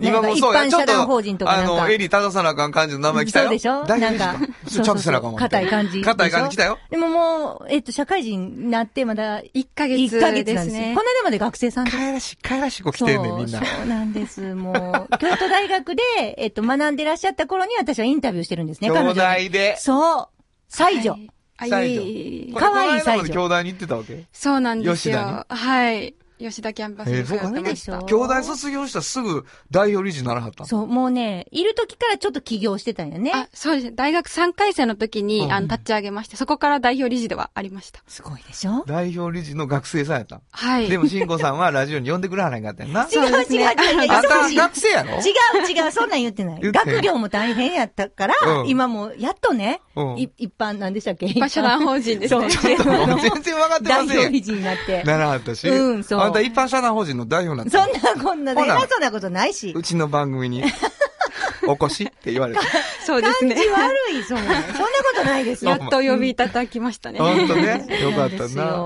[0.00, 1.72] 今もうそうや、一般社団法人とかあなんか。
[1.84, 3.46] の、エリ正さなあかん感じの名前来たよ。
[3.46, 3.84] そうでしょ？
[3.86, 4.36] なんか
[4.68, 5.38] ちょちゃんとせなあかんわ。
[5.40, 6.00] 硬い感じ。
[6.00, 6.78] 硬い感じ来たよ。
[6.90, 10.82] でももう、えっと、社会人になってまだ1ヶ月1ヶ月ですなんですよ。
[10.82, 11.02] ねこ。
[11.02, 13.58] の間まで学生さんでかやらしい、かやらしい子来てんねん、みんな。
[13.64, 14.40] そうなんです。
[14.54, 16.02] もう、京都大学で、
[16.38, 19.50] えっと、学んでらっしゃった頃に私はインタビューしてるんですね、兄弟彼女に。
[19.50, 19.76] で。
[19.78, 20.28] そう。
[20.68, 21.16] 才女。
[21.58, 24.24] はいかわいいこの間まで西条兄弟に行ってたわけ？
[24.30, 25.46] そうなんです吉田によ。
[25.48, 26.14] はい。
[26.38, 27.98] 吉田キャンパスえー、に通ってました。
[28.02, 33.32] 兄弟卒業したらすぐ代表理事にならはったのそう、もうね、いる時からちょっと起業してたんやね。
[33.34, 33.92] あ、そうですね。
[33.94, 38.00] 大学3回生の時に、うんあの、立ち上げまして、そこから代表理事ではありました。
[38.06, 38.84] すごいでしょ？
[38.86, 40.40] 代表理事の学生さんやったん？
[40.50, 40.88] はい。
[40.88, 43.08] でも、慎吾さんはラジオに呼んでくれはないかったんやな。
[43.10, 44.56] 違 う違う違う違う。
[44.56, 45.10] 学生やろ？
[45.16, 46.60] 違う違う、そんなん言ってない。
[46.60, 51.26] 学業も大変やったから、うん今もう、やっとね、うんい一般なんでしたっけ？
[51.26, 52.40] 一般社団法人ですね。
[52.40, 54.42] そ うちょっともう全然分かってません 代表理。
[54.42, 55.02] 事になって。
[55.04, 55.68] ならはったし。
[55.68, 59.72] うんそうあんた一般社団法人の代表なんそんなこんなでほな偉そうなことないし。
[59.74, 60.64] うちの番組に、
[61.66, 62.60] お越しって言われて。
[63.04, 63.70] そうですね感じ。
[63.70, 64.42] 悪い、そんな。
[64.42, 64.84] そんなこ
[65.16, 65.72] とないですよ。
[65.72, 67.18] やっと呼びいただきましたね。
[67.18, 67.86] ほんとね。
[68.02, 68.76] よかったな。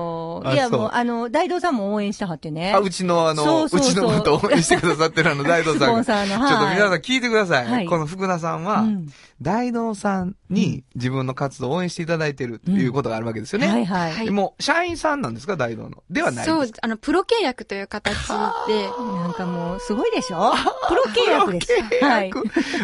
[0.53, 2.73] いや、もう、あの、大道さんも応援したはってね。
[2.73, 5.85] あ、うちのあの、そうちのことを 応援してくださってるあの、大道さんが。
[5.87, 7.65] スポンサーのちょっとはい皆さん聞いてください。
[7.67, 9.07] はいこの福田さんは、うん
[9.43, 13.67] 大道さんに自分の活動を応援していただいてるっていうことがあるわけですよね。
[13.67, 14.13] はいはい。
[14.13, 15.57] はいでもう、社員さんなんですか？
[15.57, 16.03] 大道の。
[16.11, 20.53] ではないんそうですか、あの、プロ契約という形で、なんかもう、すごいでしょ？
[20.87, 22.05] プロ契約です。
[22.05, 22.31] はい。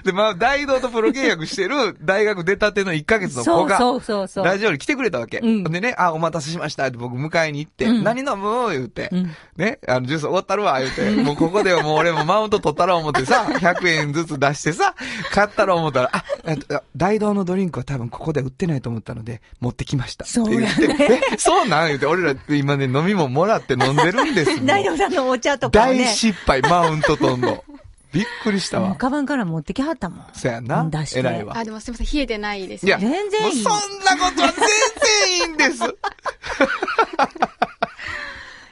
[0.03, 4.45] で、まあ、大道とプロ契約してる大学出たての1ヶ月のそう子が、そうそうそう。
[4.45, 5.37] ラジオに来てくれたわけ。
[5.37, 8.03] うんでね、あ、お待たせしましたって僕迎えに行って、うん。
[8.03, 9.31] 何飲む言うて、うん。
[9.55, 14.95] ね、あの、ジュース終わったるわ、言うて、もうここではもう俺もマウント取ったら思ってさ、 100円ずつ出してさ、
[15.31, 20.25] 買ったら思ったら、あ、えっと大道のドリンクは多分ここで売ってないと思ったので、持ってきました。
[20.25, 27.63] そうって言って、え、そうなん言うて、俺ら今ね、飲み物もらって飲んでるんです大道 さんのお茶とかを大ね、失敗、マウント飛んど。
[28.13, 28.95] びっくりしたわ。
[28.95, 30.25] カバンから持ってきはったもん。
[30.33, 31.13] そやなうん出し。
[31.13, 31.57] て偉いわ。
[31.57, 33.07] あ、でもすみません、冷えてないですいや、ね。
[33.09, 33.77] 全然いいそんな
[34.17, 35.83] ことは全然いいんです。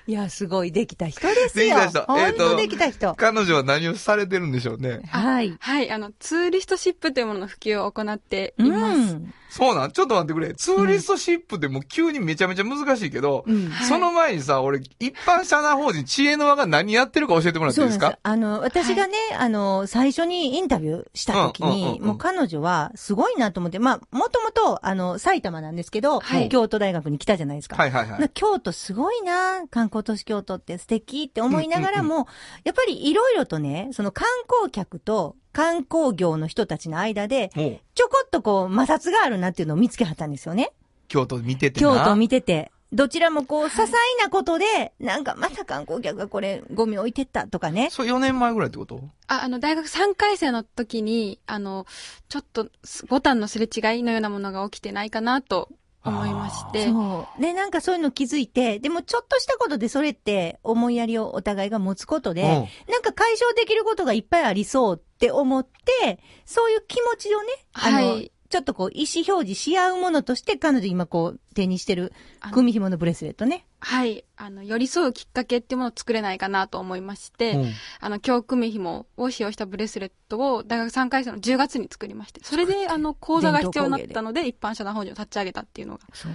[0.07, 1.65] いや、すごい、できた人ですよ。
[1.65, 2.05] できた人。
[2.05, 3.15] 本当できた人。
[3.15, 5.01] 彼女は何をされてるんでしょうね。
[5.09, 5.55] はい。
[5.59, 9.15] はい、あの、ツーリストシップというものの普及を行ってういます。
[9.15, 9.33] ん。
[9.55, 9.91] そうなん？
[9.91, 10.53] ちょっと待ってくれ。
[10.53, 13.69] ツーリストシップってもう急にめちゃめちゃ難しいけど、うん。
[13.69, 13.87] はい。
[13.87, 18.19] その前にさ、俺、一般社団法人知恵の輪が何やってるか教えてもらっていいですか？
[18.21, 22.07] あの、私がね、あの、最初にインタビューした時うんうんうんに、うん。
[22.07, 26.49] もう彼女はすごいなと思って、まあ、もともと、あの、埼玉なんですけど、はい。
[26.49, 27.77] 京都大学に来たじゃないですか。
[27.77, 28.19] はいはいはい。
[28.19, 32.27] な京都すごいな観光都市京都って素敵って思いながらも、
[32.65, 40.73] やっぱりいろいろとね、その観光客と観光業の人たちの間で、もう、ちょこっとこう摩擦があるなっていうのを見つけはったんですよね。
[41.07, 41.93] 京都見ててな。
[41.95, 42.73] 京都を見てて。
[42.91, 47.89] どちらもこう、些細なことで、なんかまた観光客がこれ、ゴミ置いてったとかね。
[47.89, 49.01] そう4年前ぐらいってこと？
[49.27, 51.85] あ、あの、大学3回生の時に、あの、
[52.27, 52.67] ちょっと、
[53.07, 55.69] ボタンのすれ違いのようなものが起きてないかなと
[56.05, 56.85] 思いまして。
[56.85, 57.41] そう。
[57.41, 62.43] で、なんかそういうの気づいて、でもちょっとしたことでそれって思いやりをお互いが持つことで、
[62.89, 72.13] なんか解消できることがいっぱいありそうって思って、そういう気持ちをね、あの、はいちょっとこう、意思表示し合うものとして、彼女今こう、手にしてる
[72.45, 73.65] あの組紐のブレスレットね。
[73.79, 74.23] はい。
[74.38, 86.01] あの、寄り添うきっかけっていうものを作れないかなと思いまして、うんあの、教組紐を使用したブレスレットを大学3回生の10月に作りまして、それで、あの、講座が必要になったので、一般社団法人を立ち上げたっていうのが。
[86.13, 86.31] そう。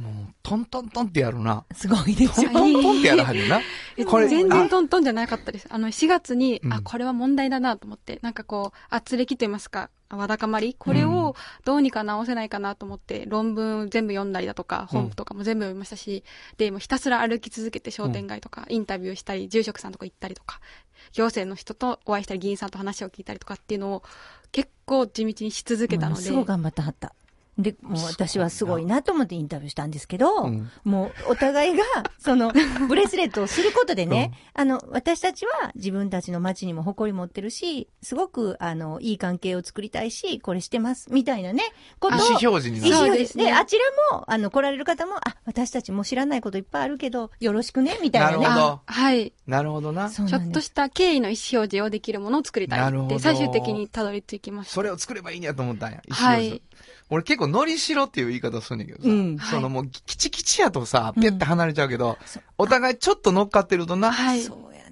[0.00, 1.64] もう、トントントンってやるな。
[1.74, 3.60] すごいですトントントンってやらはるな。
[3.96, 5.66] え これ全あ然トントンじゃなかったです。
[5.70, 10.74] あの、4月に、うんあ、これは問題だなと思って、なんかこう、圧力と言いますか、わだかまり？
[10.78, 16.24] これうんをどうにか直せないかなと思って、論文全部読んだりだとか、うん本とかも全部読みましたし、
[16.56, 20.60] で、もうひたすら歩き続けて商店街とか、インタビューしたり、住職さんとか行ったりとか、
[21.12, 24.02] 行政の人とお会いしたり、議員さんと話を聞いたりとかっていうのを、
[24.50, 27.14] 結構地道にし続けたので、すごい頑張ってはった。
[27.58, 31.84] で、もう私はすごいなと思ってインタビューしたんですけど、うんもうお互いが、
[32.18, 32.52] その、
[32.88, 41.62] ブレスレットをすることでね、あの、私たちは自分たちの街にも誇り持ってるし、すごく、あの、いい関係を作りたいし、これしてます、みたいなね、
[41.98, 42.18] ことを。
[42.18, 42.88] 意思表示になる。
[42.88, 43.18] 意思表示。
[43.18, 43.76] ですねで、あち
[44.10, 48.38] らも、あの、来られる方も、あ、私たちも知らないこといっぱいあるけど、よろしくね、みたいなね。
[48.38, 49.32] なるほどあはい。
[49.46, 50.10] なるほどな。
[50.10, 50.50] ちょっ。
[50.52, 54.74] とした経緯の意思表示をできるものを作りたいなるほどって、最終的にたどり着きました。
[54.74, 56.00] それを作ればいいんやと思ったんや。
[56.06, 56.62] 意思はい表示
[57.12, 59.38] 俺結構、のりしろっていう言い方するんだけどさ、うん。
[59.38, 62.16] そのもう、キチキチやとさ、ピュッて離れちゃうけど、
[62.56, 64.42] お互いちょっと乗っかってるとな、はい。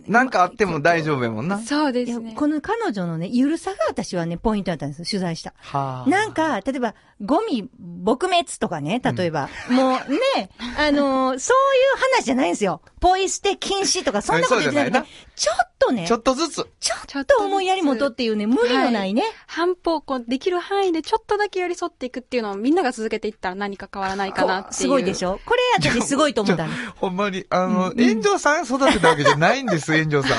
[0.01, 0.13] ね。
[0.13, 1.59] なんかあっても大丈夫やもんな。
[1.59, 2.35] そうですね。
[2.37, 5.55] この彼女のね、ゆるさが私はね、ポイントだったんですよ、取材した。
[5.57, 6.11] はあ。
[6.11, 7.69] なんか、例えば、ゴミ
[8.05, 9.93] 撲滅とかね、例えば、もう
[10.37, 11.81] ね、 あのーそうい
[12.13, 12.81] う話じゃないんですよ。
[13.01, 16.67] ポイ捨て禁止とか、そんなこと言ってなくて、ちょっとね、ちょっとずつ。
[16.81, 19.23] ちょっと思いやりもとっていうね、無理のないね。
[19.47, 24.75] 半歩、こう、できる範囲でちょっとだけ寄り添っていくっていうのをみんなが続けていったら何か変わらないかなっていう。
[24.75, 26.83] すごいでしょこれ私すごいと思ったんです。
[26.97, 30.39] ほんまに、あの、炎上さん育てたわけじゃないんです、炎上さん。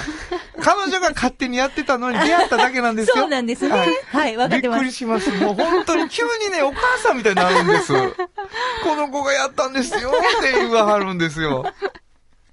[0.62, 3.16] 彼女が勝手にやってたのに出会っただけなんですよ。
[3.24, 3.72] そうなんですね。
[3.72, 4.92] はいはい、わかってびっくり。
[4.92, 5.32] します。
[5.32, 7.94] もう本当に急にね、お母さんみたいになるんです。
[8.84, 11.66] この子がやったんですよって言わはるんですよ。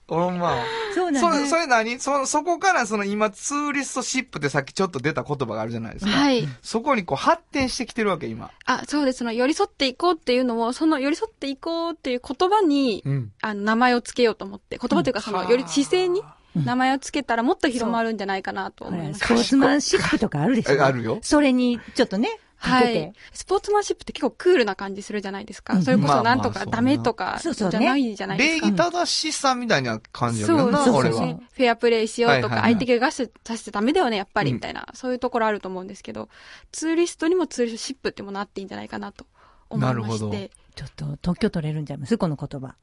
[0.08, 0.56] ほんま。
[0.94, 1.50] そうなんそれ、です。
[1.50, 6.12] それ何そ、そこからその今、ツーリストシップってさっきちょっと出た言葉があるじゃないですか。
[6.12, 6.48] はい。
[6.62, 8.50] そこにこう発展してきてるわけ、今。
[8.64, 9.18] あ、そうです。
[9.18, 13.32] その寄り添っていこうっていうのを、その寄り添っていこうっていう言葉に、うん。
[13.42, 16.22] あの、名前をつけようと思って、言葉というかその、より姿勢に
[16.64, 19.20] 名前をつけたらもっと広まるんじゃないかなとほ思います。
[19.20, 20.74] らスポーツマンシップとかあるでしょ？
[20.74, 22.28] えあるよそれに、ちょっとね、
[22.60, 23.12] かはい。。
[23.32, 25.74] スポーツマンシップって結構クールな感じするじゃないですか。
[25.74, 28.66] うんそれこそなんとかダメとかそうそうねじゃないじゃないですか。
[28.66, 31.12] 礼儀正しさみたいな感じやけどな、そうそう。
[31.12, 36.28] フェアプレイしようとか、相手がガスさせてダメだよね、やっぱり、うんみたいな、そういうところあると思うんですけど、
[36.72, 39.26] ツーリストにもツーリストシップってものあっていいんじゃないかなと
[39.70, 40.50] 思いまなるほどして。
[40.74, 41.98] ちょっと特許取れるんちゃい？
[41.98, 42.74] ますこの言葉。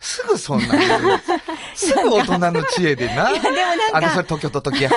[0.00, 0.66] すぐそんな
[1.74, 3.32] すぐ大人の知恵でな。
[3.32, 4.90] でもなんあの、そか、れ、時と時や。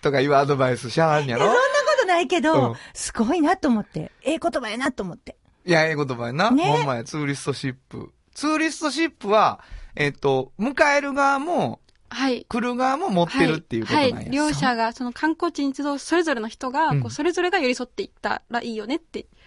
[0.00, 1.60] とかいうアドバイスしはらんやろそんなこ
[2.00, 4.12] とないけど、うんすごいなと思って。
[4.22, 5.36] ええ言葉やなと思って。
[5.64, 6.50] いや、ええ言葉やな。
[6.50, 8.12] ねほんまや、ツーリストシップ。
[8.34, 9.60] ツーリストシップは、
[9.96, 12.46] えっ、と、迎える側も、はい。
[12.48, 14.14] 来る側も持ってるっていうことなんや。
[14.14, 14.24] はい。
[14.24, 19.37] はい両者が、その観光地に集うそれぞれの人が、うんこうそれぞれが寄り添っていったらいいよねってはあ。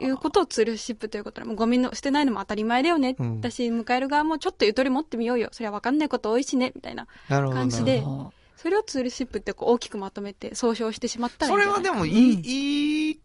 [0.00, 3.16] いうことをツーリストシップということで、もうゴミの捨てないのも当たり前だよね。
[3.18, 5.48] うんだし、迎える側もちょっとゆとり持ってみようよ。
[5.52, 7.06] それは分かんないこと多いしね、みたいな。
[7.28, 13.20] 感じでなるほどそれをツーリストシップってこう大きくまとめて総称してしまったらいそれいんじゃないはでも、いい、いい、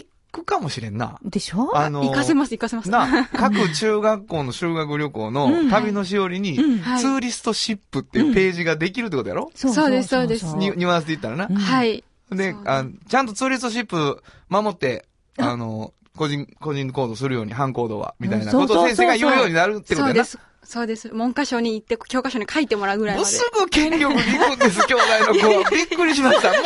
[0.00, 1.18] いくかもしれんな。
[1.22, 1.76] でしょ？
[1.76, 2.90] あの、活かせます、活かせます。
[2.90, 11.46] な、各中学校の修学旅行うんの旅のしおりに、うんはいツーリストシップっていうページができるってことやろ、そうですそうですそうニュニュアンスで言ったらな。
[11.48, 12.02] うんはい。
[12.30, 15.06] であちゃんとツーリストシップ守って、
[15.38, 20.08] あの、個人、個人行動するように、班行動は、みたいなことを先生が言うようになるってことやな。
[20.08, 20.38] そうです。
[20.64, 21.08] そうです。
[21.10, 23.24] 文科省に行って、教科書に書いてもらうぐらいまで。
[23.24, 25.70] もうすぐ権力に行くんです、兄弟の子は。
[25.70, 26.48] びっくりしました。
[26.48, 26.60] もう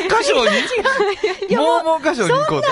[0.00, 0.34] 文科省
[1.48, 1.56] に？
[1.56, 2.54] もう文科省に行こうと。
[2.54, 2.62] もう、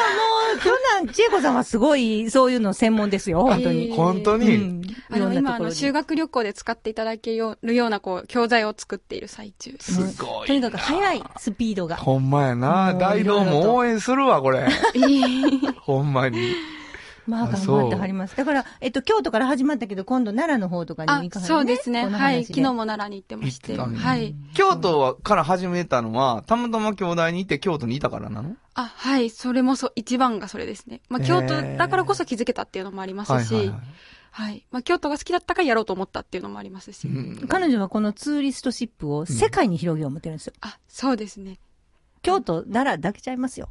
[0.54, 3.92] 今日なん、千恵子さんはすごい、そういうの専門ですよ、本当に。
[3.94, 4.82] 本当に、うん。
[5.10, 9.94] あの、今、あの、で修学旅行で使っていただけるような、こう、教材を作っている最中です。
[9.94, 10.46] すごい。
[10.46, 11.96] とにかく早い、スピードが。
[11.96, 12.94] ほんまやな。
[12.94, 14.68] 大道も応援するわ、これ。
[15.80, 16.54] ほんまに。
[17.28, 18.36] まあ、あ頑張ってはります。
[18.36, 21.58] だから、えっと、京都から始まったけど、今度奈良の方とかにあ行かはるね。
[21.58, 22.06] そうですね。
[22.06, 22.44] はい。
[22.44, 23.76] 昨日も奈良に行ってまして。
[23.76, 24.34] 行ってたねはい。
[24.54, 28.56] 京都はから始めたのは、たまたま兄弟にいて京都にいたからなの？
[28.72, 29.28] あ、はい。
[29.28, 31.02] それもそう、一番がそれですね。
[31.10, 33.80] まあ、京都だからこそ気づけたっていうのもありますし、はいはいはい
[34.30, 34.66] はい。
[34.70, 37.08] まあ、京都が好きだったからやろうと思ったっていうのもありますし。
[37.08, 40.54] うん彼女はこのツーリストシップを世界に広げよう思ってるんですよ。
[40.60, 41.58] あ、そうですね。
[42.22, 43.68] 京都、奈良だけちゃいますよ。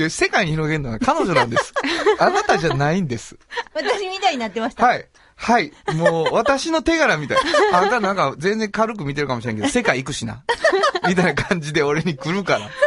[0.00, 1.74] で、世界に広げるのは彼女なんです。
[2.18, 3.36] あなたじゃないんです。
[3.74, 4.84] 私みたいになってました。
[4.84, 5.06] はい。
[5.36, 5.72] はい。
[5.94, 7.38] もう、私の手柄みたい。
[7.72, 10.42] あんたなんか全然軽く見てるかもしれんけど、 世界行くしな。
[11.06, 12.60] みたいな感じで俺に来るから。
[12.60, 12.78] そんなこ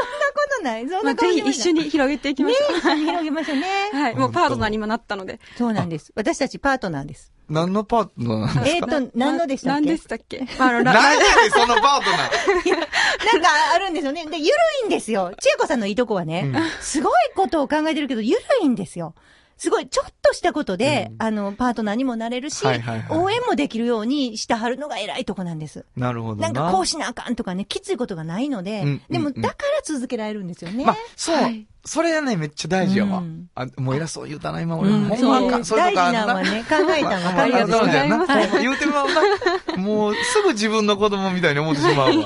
[0.58, 0.90] とない。
[0.90, 1.52] そんまあ、ぜひなことない。
[1.52, 2.74] 一緒に広げていきましょう。
[2.74, 3.68] ね、一緒に広げましょうね。
[3.94, 4.16] はい。
[4.16, 5.40] もうパートナーにもなったので。
[5.58, 6.12] そうなんです。
[6.16, 7.33] 私たちパートナーです。
[7.50, 9.82] 何のパートナーなんですえっかと、何のでしたっけ？
[9.82, 10.48] 何でしたっけ？
[10.58, 12.72] まあ、あの、 何ラやねん、そのパートナー。
[13.34, 14.26] なんかあるんですよね。
[14.26, 14.52] で、ゆる
[14.84, 15.32] いんですよ。
[15.40, 19.14] 千恵子さんのいいとこはね、うんすごいことを考えてるけど、ゆるいんですよ。
[19.56, 25.86] すごい、ちょっとしたことで、うんあの、パートナーにもなれるし、はいはいはい応援もできるようにしてはるのが偉いとこなんです。
[25.96, 26.50] なるほどな。
[26.50, 30.86] なんかこうしなあかんとかね、きついことがないので、うんでも、だから続けられるんですよね。
[30.86, 33.18] まあ、そう、はいそれはね、めっちゃ大事やわ。
[33.20, 34.90] うんあ、もう偉そう言うたな、今俺。
[34.90, 36.26] うんほんまあかんそういうとこあ大事るな。
[36.26, 39.78] なのはね、考えたのはありがとうございますあそ言うてまうな。
[39.78, 42.26] もう、すぐ自分の子供みたいに思ってしまうわ。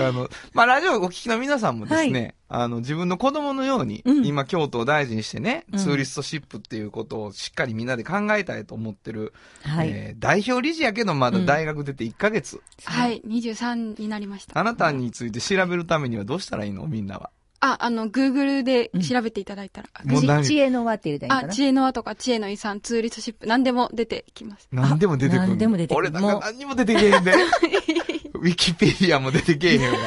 [0.08, 9.88] あの、まあ、ラジオをお聞きの皆さんもですね、あの、自分の子供のように、うん今、京都を大事にしてね、うんツーリストシップっていうことをしっかりみんなで考えたいと思ってる、はい。
[9.90, 12.60] えー代表理事やけど、まだ大学出て1ヶ月。
[12.84, 14.58] はい、23になりました。
[14.58, 16.86] あなたについて調べるためにはどうしたらいいの？
[16.86, 17.30] みんなは。
[17.60, 19.88] あ、あの、Google で調べていただいたら。
[20.04, 20.44] もう何？
[20.44, 21.52] 知恵の輪って入れたらいいあ、かな？
[21.52, 24.68] 知恵の輪とか知恵の遺産、ツーリストシップ、何でも出てきます。
[24.70, 25.48] 何でも出てくる。
[25.48, 27.34] 何でも出てくる俺なんか何にも出てけえへんで。
[28.34, 29.98] ウィキペディアも出てけえへんわ。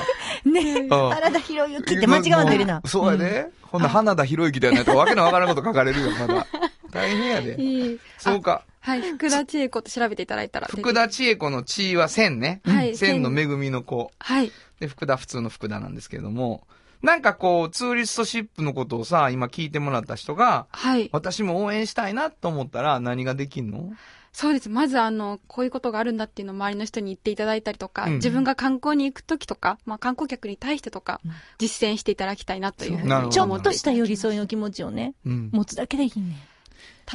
[0.46, 2.82] ねうん原田博之って間違わんといるな。
[2.86, 3.50] そうやで。
[3.64, 6.48] ほんな花田博之だよねとわけのわからんこと書かれるよ、まだ。
[6.92, 7.62] 大変やで。
[7.62, 8.64] いいそうか。
[8.80, 12.62] はい、福田千恵子と調べていただいたら出てき福田千恵子の地位は千ね。
[12.66, 14.12] はい千の恵みの子。
[14.20, 14.52] はい。
[14.80, 16.66] で、福田普通の福田なんですけれども。
[17.02, 21.10] なんかこう、ツーリストシップのことをさ、今聞いてもらった人が、はい。
[21.12, 23.94] 私も応援したいなと思ったら何ができんの？
[24.34, 24.70] そうです。
[24.70, 31.20] まず、あの、こういうことがあるんだっていうのを周りの人に言っていただいたりとか、うん自分が観光に行くときとか、まあ観光客に対してとか、
[31.58, 35.50] 実践していただきたいなというふうになるほどちょっとした寄り添いの気持ちをね、うん。
[35.52, 36.38] 持つだけでいいね。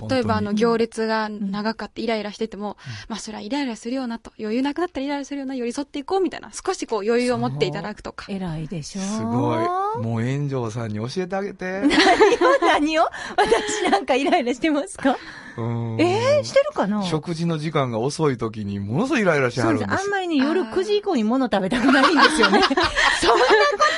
[0.08, 2.76] 例えば、あの、行列が長かってイライラしてても、
[3.08, 8.26] まあ、それはイライラするよなと、余裕なくなったらイライラするよな、寄り添っていこうみたいな、少しこう余裕を持っていただくとか。
[8.28, 9.00] 偉いでしょ。
[9.02, 10.02] すごい。
[10.04, 11.82] もう炎上さんに教えてあげて。
[12.60, 13.02] 何を？
[13.36, 15.10] 私なんかイライラしてますか？
[15.10, 15.16] うん
[15.62, 17.02] えー、してるかな？
[17.02, 19.84] 食事の時間が遅い時にものすごいイライラしはそうです。
[19.84, 20.04] るんです。
[20.04, 22.60] あんまりね、夜9時以降に物食べたくないんですよね。
[23.20, 23.50] そんなこ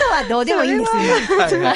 [0.08, 1.62] とはどうでもいいんですよ。
[1.64, 1.74] は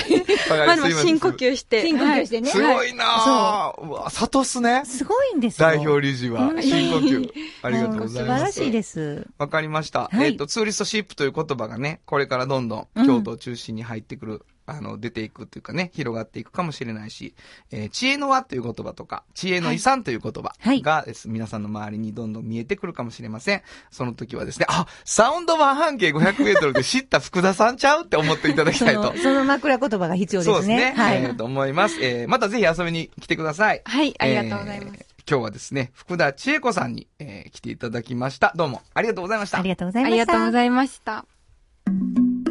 [1.03, 1.83] 深呼吸して。
[1.83, 2.51] 深呼吸してね。
[2.51, 3.87] すごいなぁ。
[3.87, 4.83] うわ、サトスね。
[4.85, 5.69] すごいんですよ。
[5.69, 6.55] 代表理事はう。
[6.55, 7.31] ん深呼吸。
[7.63, 8.53] ありがとうございます。
[8.53, 9.27] 素晴らしいです。
[9.39, 10.11] わかりました。
[10.13, 14.43] はいえっ、と、ツーリストシップという言葉がね、これからどんどん京都を中心に入ってくる、
[14.73, 17.35] あの、出ていくというかね、広がっていくかもしれないし、
[17.71, 23.63] えー知恵の輪という言葉とか、知恵の遺産という言葉はいがです、皆さんの周りにどんどん見えてくるかもしれません。
[23.91, 29.17] その時はですね、あ、サウンド版半径500メートルで知った福田さんちゃうって思っていただきそたいとの。
[29.23, 30.55] その枕言葉が必要ですね。
[30.55, 30.95] そうですね。
[30.97, 31.17] はい。
[31.23, 31.99] えーと思います。
[32.03, 33.83] えーまたぜひ遊びに来てください。
[33.85, 34.99] はい、ありがとうございます。
[34.99, 38.53] えー今日はですね、福田千恵子さんに、えー来ていただきました。
[38.57, 39.59] どうもありがとうございました。
[39.59, 40.33] ありがとうございありました。
[40.33, 41.25] がとうございました。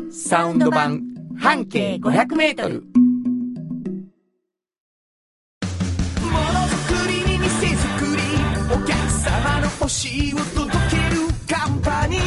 [0.09, 1.10] サウンド版
[1.41, 2.83] 半径500メートル。
[6.21, 8.21] ものづくりに店づくり
[8.71, 11.17] お客様の欲しいを届ける
[11.49, 12.21] カンパニー。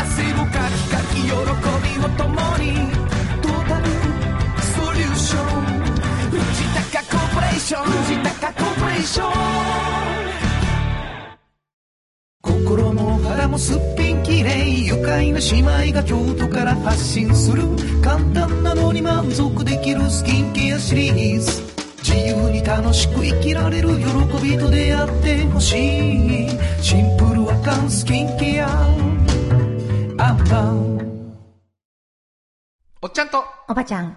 [0.00, 1.34] 汗をかきかき喜び
[2.04, 2.66] を共に
[3.42, 3.84] トータル
[4.62, 5.66] ソリューション。
[6.30, 6.38] 藤
[6.94, 7.84] 高コーポレーション。
[7.84, 9.26] 藤高コーポレーショ
[10.16, 10.19] ン。
[12.70, 17.64] 心も肌もすっぴんきれい愉快な姉妹が京都から発信する
[18.00, 21.62] 簡単なのに満足できるスキンケアシリーズ。
[22.04, 24.04] 自由に楽しく生きられる喜
[24.40, 25.72] びと出会ってほし
[26.46, 26.48] い。
[26.80, 28.68] シンプルアカンスキンケア。
[30.18, 31.36] アンパン
[33.02, 34.16] おっちゃんと、おばちゃん。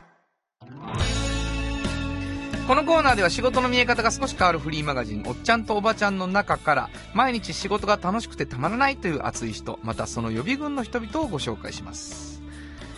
[2.67, 12.41] このコーナーでは仕事の見え方が少し変わるフリーマガジン、おっちゃんとおばちゃんの中から、毎日仕事が楽しくてたまらないという熱い人、またその予備軍の人々をご紹介します。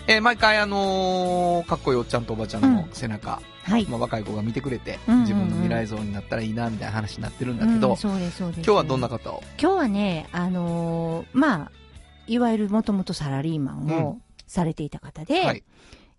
[0.08, 3.86] えー毎回あのーかっこいいおっちゃんとおばちゃんの背中、はい。
[3.88, 8.58] まあ、若い子が見てくれて、うんうんうん自分の未来像になったらいいな、みたいな話になってるんだけど、うんそうです、そうです。
[8.58, 9.43] 今日はどんな方を？
[9.60, 11.71] 今日はね、あのーまあ、
[12.28, 15.63] いわゆるもともとサラリーマンをされていた方で、はい。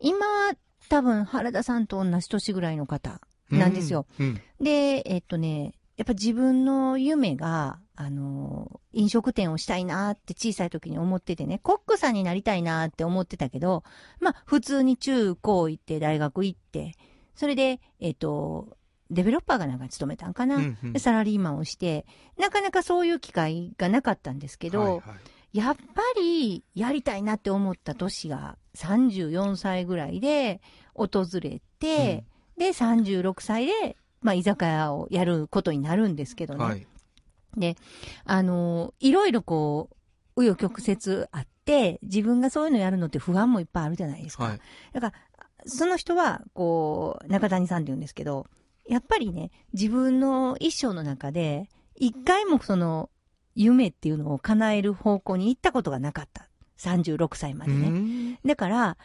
[0.01, 0.55] 今は
[0.89, 4.07] 多分原田さんと同じ年ぐらいの方なんですよ。
[4.19, 4.41] うん。
[4.61, 13.83] で、えっとね、やっぱ自分の夢が、あの、飲食店をしたいなって小さい時に思っててね、コックさんになりたいなって思ってたけど、
[14.21, 16.93] まあ、普通に中高行って大学行って、
[17.35, 18.77] それで、えっと、
[19.11, 20.93] デベロッパーがなんか勤めたんかな、うんうん。
[20.93, 22.05] でサラリーマンをして、
[22.39, 25.01] なかなかそういう機会がなかったんですけど、はいはい
[25.57, 30.61] やっぱりやりたいなって思った年が34歳ぐらいで
[30.95, 36.65] 訪れて、で、36歳で、まあ、居酒屋をやることになるんですけどね。
[36.65, 36.87] はい。
[37.57, 37.77] で、
[38.25, 39.91] あの、いろいろこ
[40.37, 44.45] う、紆余曲折あって、自分がそういうのやるのって不安もいっぱいあるじゃないですか。
[44.45, 44.61] はい。
[44.93, 45.13] だから、
[45.67, 48.47] その人は、こう、中谷さんって言うんですけど、
[48.89, 53.11] やっぱりね、自分の一生の中で、一回もその、
[53.55, 56.49] 夢っていうのを叶える方向に行ったことがなかった。
[56.79, 57.89] 36歳までね。
[57.89, 58.97] うんだから、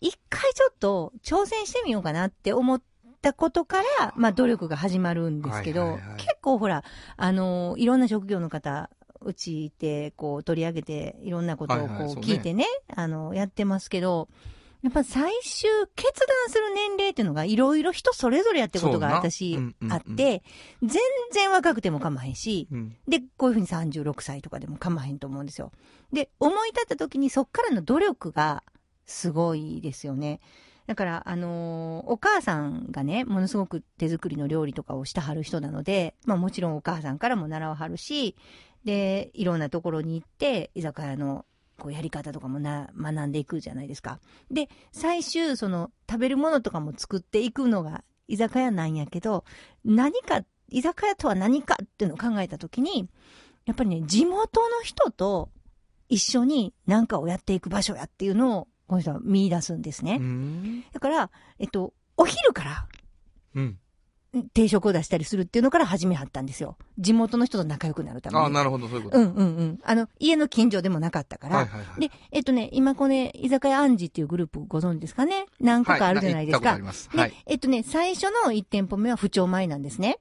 [0.00, 2.82] 一回ちょっと挑戦してみようかなって思っ
[3.20, 6.84] たことから、まあ努力が始まるんですけど、はいはいはい結構ほら、
[7.16, 8.88] あの、いろんな職業の方、
[9.20, 14.28] うちでこう取り上げて、いろんんなことをこうはいはいそうね聞いてね、あの、やってますけど、
[14.82, 20.42] やっぱ最終決断する年齢っていうのがいろいろ人それぞれやってことがそうな私うんうんうんあって、
[20.82, 21.00] 全
[21.32, 22.96] 然若くても構わへんし、うん。
[23.06, 25.72] で、こういうふうに36歳とかでも構わへんと思うんですよ。
[26.12, 28.62] で、思い立った時にそっからの努力が
[29.04, 30.40] すごいですよね。
[30.90, 38.34] だから、あのーお母さんがね、ものすごく手作りの料理とかをしてはる人なので、まあもちろんお母さんからも習わはるし、
[38.84, 41.46] で、いろんなところに行って、居酒屋の
[41.78, 44.18] こうやり方とかもな、学んでいくじゃないですか。
[44.50, 49.44] で、最終、その、食べるものとかも作っていくのが居酒屋なんやけど、
[49.84, 53.08] 何か、居酒屋とは何かっていうのを考えたときに、
[53.64, 55.50] やっぱりね、地元の人と
[56.08, 60.18] 一緒に何かをやっていく場所やっていうのを、この人は見出すんですね。
[60.20, 60.84] うん。
[60.92, 61.30] だから、
[61.60, 62.88] えっと、お昼から
[63.54, 63.78] うん。
[64.52, 66.76] 定食を出したりするっていうのから始めはったんですよ。
[66.98, 68.42] 地元の人と仲良くなるために。
[68.42, 69.18] ああ、なるほど、そういうこと。
[69.18, 69.78] うんうんうん。
[69.84, 71.56] あの、家の近所でもなかったから。
[71.58, 72.00] はいはいはい。
[72.00, 75.46] で、えっとね、今これ、居酒屋アンジっていうグループご存知ですかね？
[75.60, 76.70] 何個かあるじゃないですか。
[76.70, 77.08] は行ったことあります。
[77.16, 80.18] はでい。、えっとね、最初の1店舗目は不調前なんですね。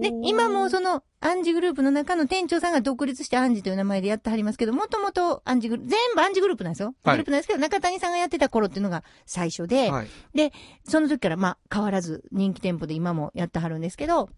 [0.00, 6.94] で、今もその、アンジグループの中の店長さんが独立してアンジという名前でやってはりますけど、もともとアンジグループ、全部アンジグループなんですよ。
[7.02, 10.08] はいグループなんですけど、中谷さんがやってた頃っていうのが最初で、はい。
[10.86, 14.28] その時からまあ変わらず人気店舗で今もやってはるんですけど、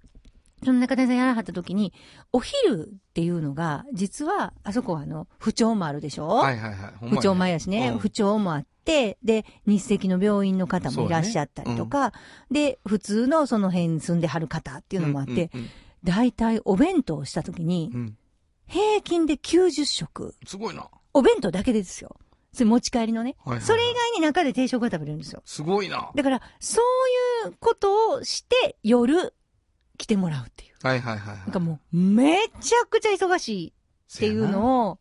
[0.67, 1.93] その中谷さんやらはった時に、
[2.33, 6.27] お昼っていうのが、実は、あそこはあの、不調もあるでしょ？
[6.29, 7.09] はいはいはい。
[7.11, 12.12] 不調前やしね、うん不調もあって、で、日赤の病院の方もいらっしゃったりとか、
[12.51, 15.69] で、普通のその辺に住んではる方っていうのもあって、うんうん
[16.05, 18.17] 大体お弁当をした時にう、ん。
[18.69, 20.37] 平均で90食。
[20.47, 20.89] すごいな。
[21.14, 22.17] お弁当だけですよ。
[22.53, 23.35] それ持ち帰りのね。
[23.61, 25.43] それ以外に中で定食が食べれるんですよ。
[25.45, 26.12] すごいな。
[26.14, 26.81] だから、そ
[27.45, 29.35] ういうことをして、夜、
[29.97, 30.75] 来てもらうっていう。
[30.83, 31.39] はいはいはいはい。
[31.39, 33.73] なんかもう、めちゃくちゃ忙しい
[34.15, 34.49] っていうを。
[34.49, 34.99] のを、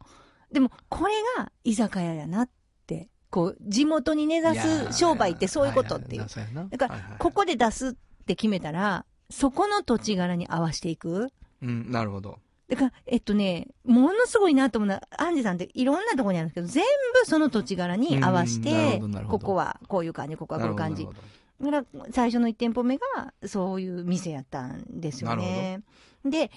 [0.51, 2.49] でも、これが居酒屋やなっ
[2.87, 6.25] て、こう、地元に根ざす商売ってそういうことっていう。
[6.53, 7.91] だだから、ここで出すっ
[8.25, 11.31] て決めたら、そこの土地柄に合わせていく。
[11.61, 12.39] うん、なるほど。
[12.69, 16.83] だから、えっとね、ものすごいなと思うのは、アンジさんっていろんなところにあるんですけど、全
[17.21, 21.11] 部その土地柄に合わせうんなるてここはこういう感じ、ここはこういう感じな。
[21.11, 21.27] るほど
[21.61, 25.81] だから、最初の1店舗目が、そういう店やったんですよね。
[26.25, 26.51] で、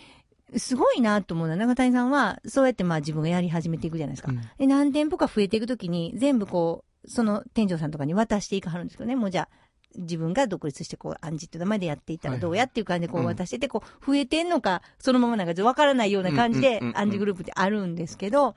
[0.57, 4.33] すごいなと思うのは、長谷さんは、そうやってまあ自分がやり始めていくじゃないですか。
[4.33, 9.49] うんで、何店舗か増えていくときに、全部こう、その店長さんとかに渡していかはるんですけどね、もうじゃあ、
[9.97, 18.55] 自分が独立して、こう、アンジって名前でやっていったらどうやっていう感じでこううん渡してて、こう、増えてんのか、そのままなんかわからないような感じでうんうんうんう、んアンジグループってあるんですけど、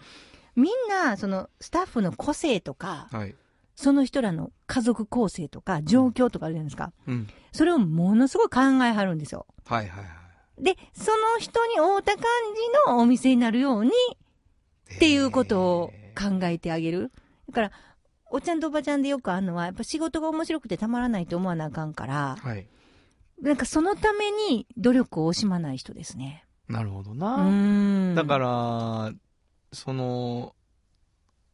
[0.56, 3.36] みんな、その、スタッフの個性とか、はい。
[3.82, 6.94] その人らの家族構成とか、状況とかあるじゃないですか。
[7.08, 7.28] うん。
[7.52, 9.48] それをものすごい考えはるんですよ。
[9.66, 10.10] はいはいは
[10.60, 10.64] い。
[10.64, 12.24] で、その人に合うた感
[12.86, 13.92] じのお店になるように
[14.96, 17.12] っていうことを考えてあげる。
[17.50, 17.72] だから、
[18.30, 22.68] おっちゃんとおばちゃんでよくあるのは、やっぱ仕事が面白くてたまらないと思わなあかんから、はい。
[23.42, 26.46] なんかそのために努力を惜しまない人ですね。
[26.70, 28.16] なるほどうな。
[28.16, 29.12] だから、
[29.74, 30.56] その、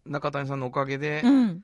[0.05, 1.63] 中谷さんのおかげでう、ん。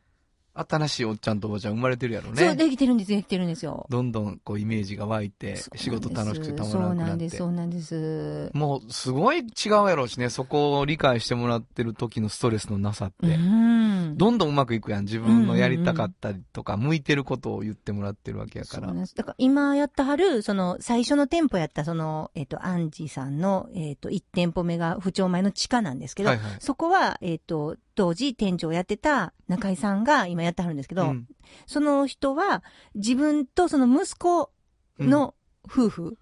[0.55, 2.55] 新しいおっちゃんとおばちゃん生まれてるやろそう、ね。
[2.55, 3.87] できてるんです、できてるんですよ。
[3.89, 7.37] どんどんこうイメージが湧いて、仕事楽しくてたまらそうなくなんってなです、。
[7.37, 8.51] そうなんです。
[8.53, 13.35] もう、すごい違うやろうしね、そこを理解してもらってる時のストレスのなさって。
[13.35, 14.15] うん。
[14.15, 15.05] どんどんうまくいくやん。
[15.05, 19.03] 自分のやりたかったりとか、向いてることを言ってもらってるわけやからそうなん。
[19.03, 19.15] です。
[19.15, 26.51] だから今やったはる、その最初の店舗やったその、えっ、と、アンジさんの、えっ、と、1店舗目が不調前の地下なんですけど、はいはい。
[26.59, 31.27] そこは、えっ、と、当時店長やってた中井さんが今やってはるんですけど、うん
[31.67, 32.63] その人は
[32.95, 34.49] 自分とその息子
[34.97, 35.35] の
[35.65, 36.17] 夫婦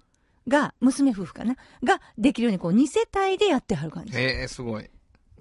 [0.48, 4.18] が、娘夫婦かなができるようにこう2世帯でやってはる感じ。
[4.18, 4.90] ええすごい。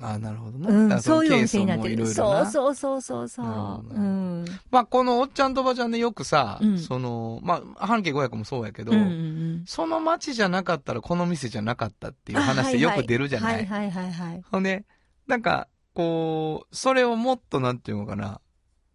[0.02, 0.70] ああ、なるほどな。
[0.70, 2.06] うん、そういうお店になってる。
[2.06, 3.46] そうそうそうそうそう。
[3.46, 4.44] うん。
[4.70, 14.42] まあ、このおっちゃんとおばちゃんでよくさ、うんその、まあ、半径500もそうやけど、うんうんうんその街じゃなかったらこの店じゃなかったっていう話でよく出るじゃない、はいはいはいはい。
[14.50, 14.86] ほんで、
[15.26, 15.68] なんか、
[16.00, 18.40] こう、それをもっとなんていうのかな、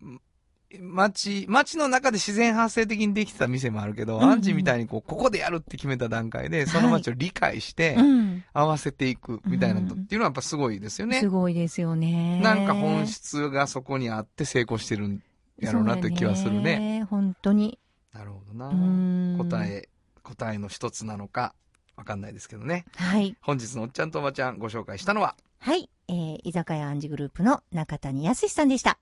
[0.03, 0.19] ん
[0.79, 8.43] 街、街の中で自然発生的にできてた店もあるけど、うんうんアンジみたいにこう、ここでやるって決めた段階で、その街を理解してう、ん。
[8.53, 11.19] 合わせていくみたいなのうんっていうのはやっぱすごいですよね。
[11.19, 12.41] すごいですよね。
[12.41, 15.21] なんか本質がそこにあって成功してるん
[15.59, 16.79] やろうなって気はするね。
[16.79, 17.03] ね。
[17.03, 17.77] 本当に。
[18.13, 18.69] なるほどな。
[18.69, 19.63] うん答。
[19.65, 19.89] え、
[20.23, 21.53] 答えの一つなのか、
[21.95, 22.85] わかんないですけどね。
[22.95, 23.37] はい。
[23.41, 25.35] 本日のおっちゃんとおばちゃんご紹介したのは、
[25.65, 25.89] はい。
[26.07, 28.99] えー、居酒屋アンジグループの中谷康さんでした。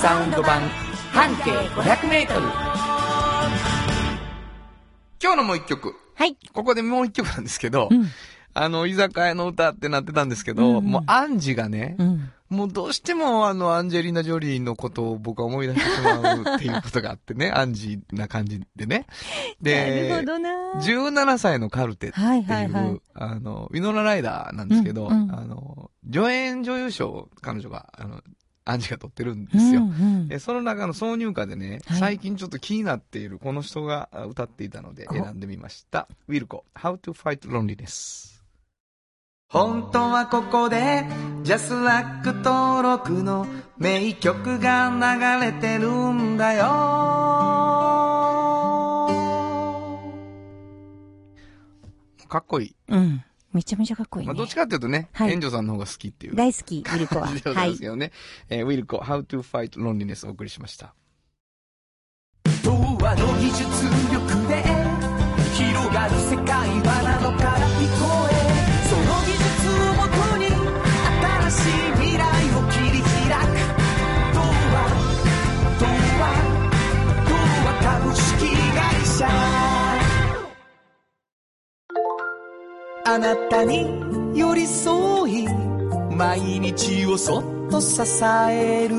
[0.00, 0.62] サウンド版
[1.12, 2.46] 半径500メートル。
[5.22, 5.92] 今日のもう一曲。
[6.14, 6.38] はい。
[6.54, 8.06] ここでもう一曲なんですけど、うん。
[8.54, 12.32] あの、居酒屋の歌ってなってたんですけど、うんうんもうアンジがね、うん。
[12.48, 19.06] もうどうしてもあの、アンジェリーナ・ジョリーのことを僕は思い出してしまうっていうことがあってね、アンジな感じでね。
[19.60, 20.50] なるでほ、どな。
[20.80, 23.00] 17歳のカルテっていう、はいはいはい。
[23.14, 28.22] あの、ウィノラ・ライダーなんですけど、うんうんあの、助演女優賞を彼女が、あの、
[28.68, 29.82] アンジが取ってるんですよ。
[29.82, 36.08] うんうんでその中の挿入歌でね、はい最近ちょっと気になっているこの人があ歌っていたのでお選んでみました。
[36.26, 38.35] ウィルコ、How to Fight Loneliness。
[39.48, 41.04] 本当はここで、
[41.44, 43.46] ジャスラック登録の
[43.78, 46.64] 名曲が流れてるんだよ。
[52.28, 52.76] かっこいい。
[52.88, 53.24] うん。
[53.52, 54.32] めちゃめちゃかっこいいね。
[54.32, 56.34] まあ、どっちかっていうとね、はいエンジョさんの方が好きっていう。
[56.34, 57.28] 大好き、ウィルコは。
[57.32, 57.80] でござはいいます。
[57.82, 58.10] けどね。
[58.48, 60.92] えーウィルコ、How to Fight Loneliness をお送りしました。
[62.64, 63.62] 童話の技術
[64.12, 64.64] 力で
[65.54, 68.35] 広がる世界はなのから聞こえ
[79.18, 79.26] 社
[83.06, 83.86] あなたに
[84.34, 85.48] 寄り添い
[86.14, 88.02] 毎日をそっと支
[88.50, 88.96] える。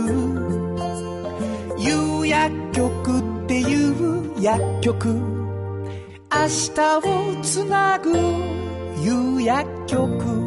[1.78, 5.10] 有薬局っていう薬局。
[5.10, 8.12] 明日をつなぐ
[9.04, 10.47] 有薬局。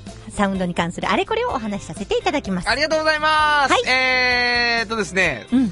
[0.31, 2.69] サウンドに関するあれこれをお話しさせていただきます。
[2.69, 3.73] ありがとうございます。
[3.73, 5.69] はいえーっとですね、うん。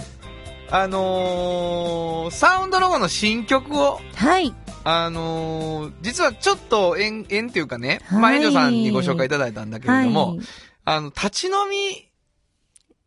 [0.72, 4.54] あのー、サウンドロゴの新曲を、はい。
[4.84, 10.40] あのー、実はちょっと縁、縁っていうかね、はいまあ、さんにご紹介いただいたんだけれども、はい。
[10.86, 12.10] あの、立ち飲み、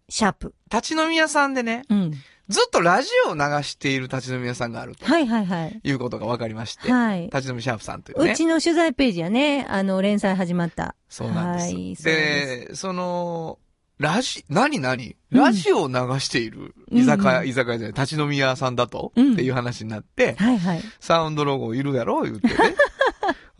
[0.08, 0.54] シャープ。
[0.70, 2.12] 立ち飲み屋さんでね、うん。
[2.48, 5.80] ずっとラジオを流している立ち飲み屋さんがあるとはいはいはい。
[5.82, 7.22] いうことが分かりまして、はい。
[7.24, 8.32] 立ち飲みシャープさんというね。
[8.32, 10.94] うちの取材ページやね、あの、連載始まった。
[11.08, 11.64] そうなんです。
[11.66, 13.58] はいでで、その、
[13.98, 15.16] ラジ、何何？
[15.30, 20.82] うんラジオを流している居酒屋、うん居酒屋じゃない、立ち飲み屋さんだと、うんっていう話になって、はいはい。
[20.98, 22.54] サウンドロゴいるやろ言ってね。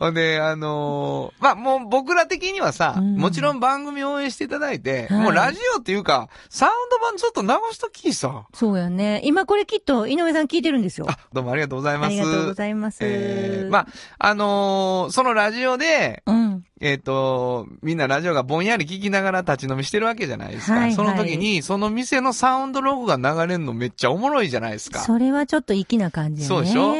[0.03, 8.45] ほんで、あのーまあ、もう僕ら的にはさ、うんもちろん番組応援していただいて、はいもうラジオっていうか、サウンド版ずっと流しときさ。
[8.53, 9.21] そうやね。
[9.23, 11.05] 今これきっと井上さん聞いてるんですよ。
[11.09, 12.07] あ、どうもありがとうございます。
[12.07, 12.97] ありがとうございます。
[13.01, 13.87] えーまあ、
[14.19, 16.65] あのーそのラジオで、うん。
[16.81, 20.73] えっ、と、みんなラジオがぼんやり聞きながら立ち飲みしてるわけじゃないですか。
[20.73, 24.99] はいはいその時に、その店のサウンドロゴが流れるのめっちゃおもろいじゃないですか。
[24.99, 26.55] それはちょっと粋な感じやね。
[26.55, 26.93] そうでしょ？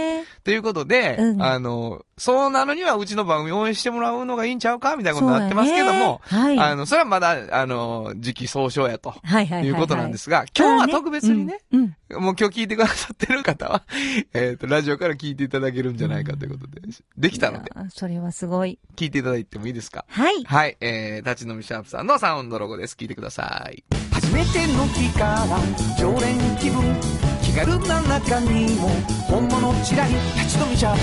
[0.44, 6.60] ということで、うんあの、そうなのにはうちの番組応援してもらうのがいいんちゃうかみたいなことになってますけども、ねはい。
[6.60, 9.12] あの、それはまだ、あの、時期総称やと。
[9.24, 11.96] はいはいはいうことなんですが、今日は特別にね、うん。
[12.10, 12.24] うん。
[12.24, 13.84] もう今日聞いてくださってる方は、
[14.34, 16.82] えっ、と、ラジオから聞いていただけるんじゃないかということで、
[17.18, 18.80] できたので、それはすごい。
[18.96, 20.06] 聞いていただいてもいいですか？
[20.10, 20.44] はい。
[20.44, 22.96] はい、えー、立ち飲みシャープさんのサウンドロゴです。
[23.00, 23.84] 聞いてください。
[24.12, 25.46] 初めての日から
[25.98, 26.84] 常連気分
[27.42, 28.90] 気軽な中にも
[29.30, 31.02] 本物ちらり立ち飲みシャープ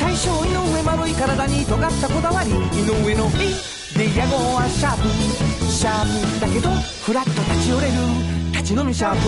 [0.00, 2.54] 大将井上丸い体に尖ったこだわり井
[3.06, 3.54] 上の「い」
[3.96, 5.08] で屋号はシャープ
[5.70, 6.70] シャープだけど
[7.04, 7.92] フラッと立ち寄れる
[8.52, 9.18] 立ち飲みシャープ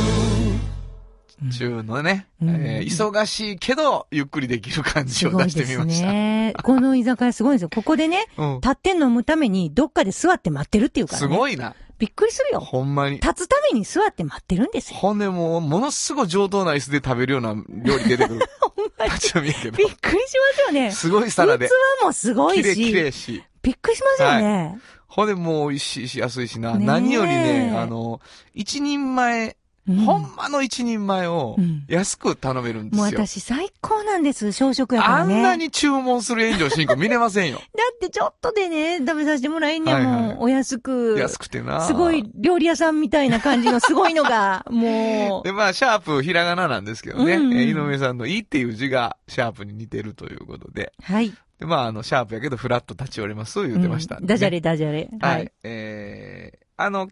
[1.48, 6.12] 中のね、うんえー忙しいけど、ゆっくりできる感じを出してみました。
[6.12, 6.52] ね。
[6.62, 7.70] この居酒屋すごいんですよ。
[7.74, 8.54] ここでね、うん。
[8.60, 11.34] 立って飲むためにどっかで座って待ってるっていうからすね。
[11.34, 11.74] ごいな。
[12.00, 12.60] びっくりするよ。
[12.60, 13.16] ほんまに。
[13.20, 14.98] 立つために座って待ってるんですよ。
[14.98, 18.40] ほんでもう、ものすごい上等な椅子で食べるような料理出てくる。
[19.04, 19.84] 立ち飲みやけどび。
[19.84, 20.18] っくりしま
[20.56, 20.90] すよね。
[20.92, 21.68] すごい皿で。
[21.68, 21.70] 器
[22.02, 23.44] もすごい綺麗綺し、麗し。
[23.62, 24.78] びっくりしますよね。
[25.06, 26.78] ほんでもう美味しいし安いしな。
[26.78, 28.20] 何よりね、あの、
[28.54, 29.56] 一人前、
[29.90, 33.04] うんほんまの一人前をうん安く頼めるんですよ。
[33.04, 35.40] もう私最高なんです、小食やかあらね。
[35.40, 37.58] んなに注文する炎上進行見れませんよ。
[37.76, 39.94] だってちょっとでね、食べさせてもらえんねん。
[39.94, 41.16] はいはいお安く。
[41.18, 41.82] 安くてな。
[41.82, 45.46] すごい料理屋さんみたいな感じのすごいのが、 もう。
[45.46, 47.34] で、まあ、シャープ、ひらがななんですけどね。
[47.34, 50.92] うんうんえー井上さんのいっていう字がシャープに似てるということで。
[51.02, 51.32] はい。
[51.58, 55.08] で、まあ、あの、シャープやけど、フラッと立ち寄れます、言ってましたね、うんダジャレダジャレ。
[55.20, 55.28] は。
[55.28, 55.48] はいい。
[55.62, 57.08] えー、あの、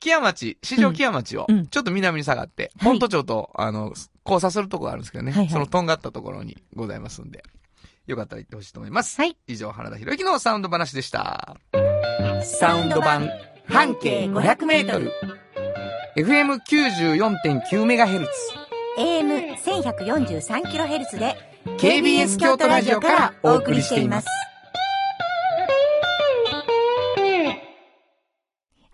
[0.00, 3.92] 木屋町、市場木屋町をちょっと南に下がって、はい本都町と、あの、
[4.24, 5.32] 交差するとこがあるんですけどね。
[5.32, 7.42] はいはいそのとんがったところにございますんで。
[8.06, 9.20] よかったら言ってほしいと思います。
[9.20, 9.36] はい。
[9.48, 11.56] 以上、原田博之のサウンド話でした。
[12.42, 13.28] サウンド版
[13.68, 15.12] 半径500メートル
[16.16, 18.26] FM94.9MHz。
[18.98, 21.36] AM1143kHz で
[21.78, 24.28] KBS 京都ラジオからお送りしています。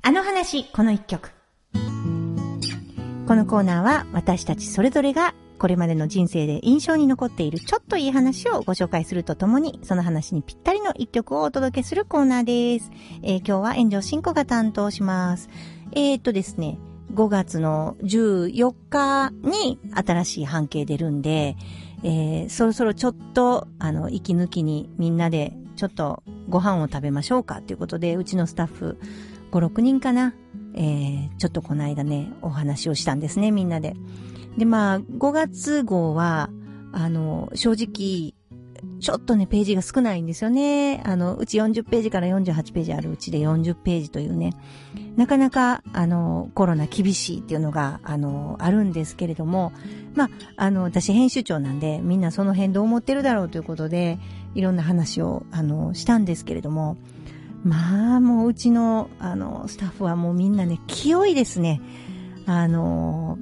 [0.05, 1.31] あの話、この一曲。
[3.29, 12.91] このコーナーは私たちそれぞれがこれまでの人生で印象に残っているちょっといい話をご紹介するとともに、その話にぴったりの一曲をお届けするコーナーです。
[13.23, 15.49] えー今日は炎上進行が担当します。
[15.93, 16.79] えー、っとですね、
[17.15, 21.57] 5月の14日に新しい半径出るんで、
[22.03, 28.99] えーそろそろちょっと、あの、息抜きにみんなでちょっとご飯を食べましょうかということで、うちのスタッフ
[29.53, 30.35] 5、6人かな。
[30.75, 33.97] えーちょっとこの間ね、お話をしたんですね、みんなで。
[34.57, 36.51] で、まあ、5月号は、
[36.93, 38.35] あの、正直、
[39.01, 41.03] ちょっとね、ページが少ないんですよね。
[41.05, 44.53] あの、うち40ページから48ページあるうちで40ページというね、
[45.17, 49.73] なかなか、あの、コロナ厳しいっていうのが、あの、あるんですけれども、
[50.15, 54.21] まあ、あの、私編集長なんで、みんなその辺どう思ってるだろうということで、
[54.55, 56.97] いろんな話を、あの、したんですけれども、
[57.65, 61.81] まあ、もううちの、あの、スタッフはもうみんなね、清いですね。
[62.47, 63.39] あの、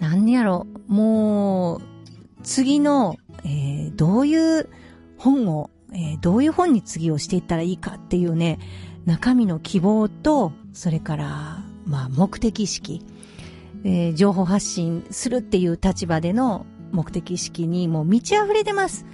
[0.00, 1.82] なんやろ、もう、
[2.42, 4.68] 次の、えーどういう
[5.18, 8.58] 本を、えーどういう本に次をしていったらいいかっていうね、
[9.04, 13.04] 中身の希望と、それから、まあ、目的意識、
[13.84, 19.06] えー情報発信するっていう立場での目的意識にもう満ち溢れてます。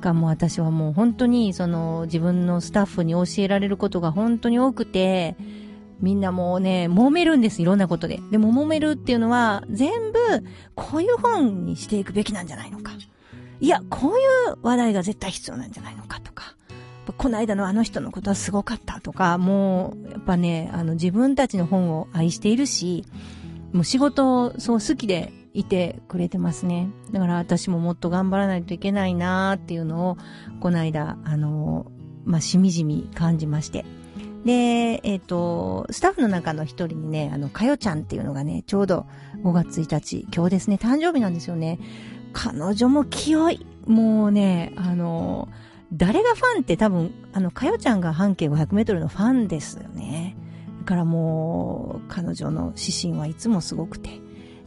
[0.00, 5.36] がもう私はもう本当にその自分のスタッフに教えられることが本当に多くて、
[6.00, 8.20] みんなもうね、揉めるんです、いろんなことで。
[8.30, 10.18] でも揉めるっていうのは、全部、
[10.76, 12.92] こういう本にしていくべきなんじゃないのか。
[13.60, 14.22] いや、こうい
[14.52, 16.54] う話題が絶対必要なんじゃないのかとか。
[17.16, 23.04] この間のあの人のことはすごかったとか、もう、やっぱね、あの、自分たちの本を愛しているし、
[23.72, 26.88] もう仕事をそう好きでいてくれてますね。
[27.10, 30.16] だから私ももっと頑張らないといけないなーっていうのを、
[30.60, 31.90] この間、あの、
[32.24, 33.84] まあ、しみじみ感じまして。
[34.44, 39.06] で、えっ、と、スタッフの中の一人にね、あの、かよちゃんっていうのがね、ちょうど
[39.42, 41.80] 5月1日、今日ですね、誕生日なんですよね。
[42.32, 43.66] 彼女も清い。
[43.86, 45.48] もうね、あの、
[45.92, 50.36] 誰がファンって多分、あの、かよちゃんが半径500メートルのファンですよね。
[50.80, 54.20] だからもう、彼女の指針はいつもすごくて、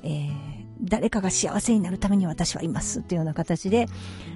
[0.04, 0.51] えー、
[0.84, 3.88] 誰かが幸せになるために私はいますっていうような形で、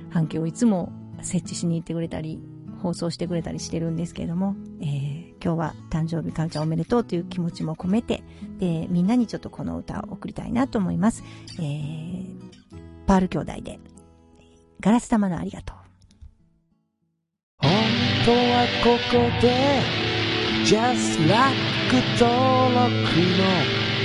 [0.10, 0.91] 半径をいつも
[1.22, 2.39] 設置しに行ってくれたり、
[2.82, 8.24] 放送してくれたりしてるんですけれども、えー、今日は誕生日かよちゃんおめでとうという気持ちも込めて、
[8.60, 11.24] で、みんなにちょっとこの歌を送りたいなと思います。
[11.58, 12.36] えー、
[13.08, 13.80] パール兄弟で、
[14.82, 15.78] ガラス玉のありがとう。
[17.62, 17.72] 本
[18.26, 19.82] 当はここで
[20.66, 21.56] Just Like
[22.20, 22.89] 登録
[23.80, 23.85] の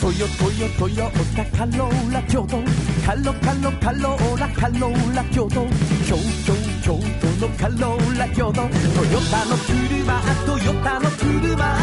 [0.00, 2.56] トヨトヨトヨタカローラ京都
[3.04, 5.66] カロカロカローラカローラ京都
[6.06, 11.76] 京都京都のカローラ京都トヨタの車トヨタの車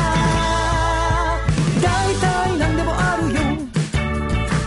[1.80, 3.40] 大体何でもあるよ。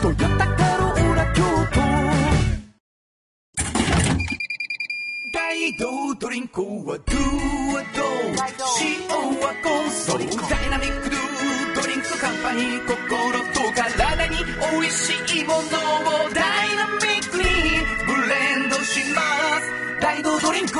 [0.00, 1.42] トヨタカローラ京
[1.72, 1.80] 都
[5.34, 7.16] 大道ドリンクはドゥ
[7.74, 8.04] はド
[8.80, 9.08] 塩
[9.40, 11.29] はコンソーダイナミックドゥ
[12.20, 14.36] カンパニー心と体に
[14.76, 15.62] おいしいものを
[16.34, 17.44] ダイナミックに
[18.04, 19.22] ブレンドしま
[19.58, 20.00] す。
[20.02, 20.78] 大道ドリンク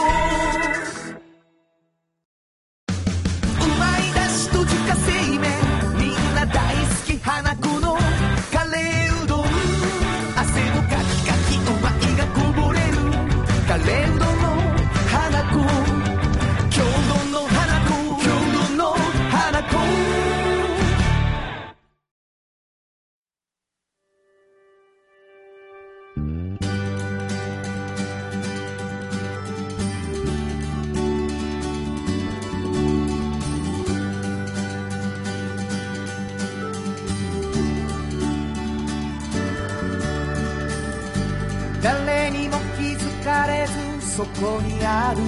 [45.11, 45.19] ある。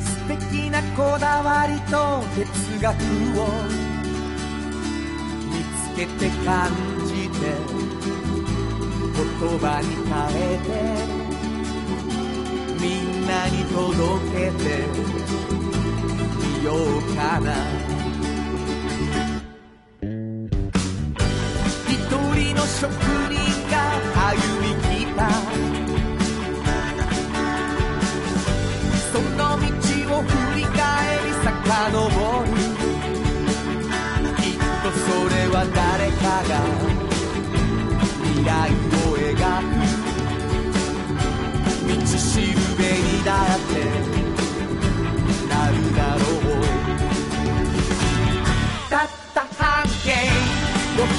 [0.00, 2.92] 素敵なこだわりと哲学
[3.40, 3.42] を
[5.50, 6.68] 見つけて感
[7.06, 7.42] じて
[9.16, 10.68] 言葉に変えて
[12.82, 13.80] みんなに届
[14.32, 14.64] けて
[16.58, 17.46] みようかな。
[21.88, 21.96] 一
[22.34, 23.23] 人の職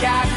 [0.05, 0.34] got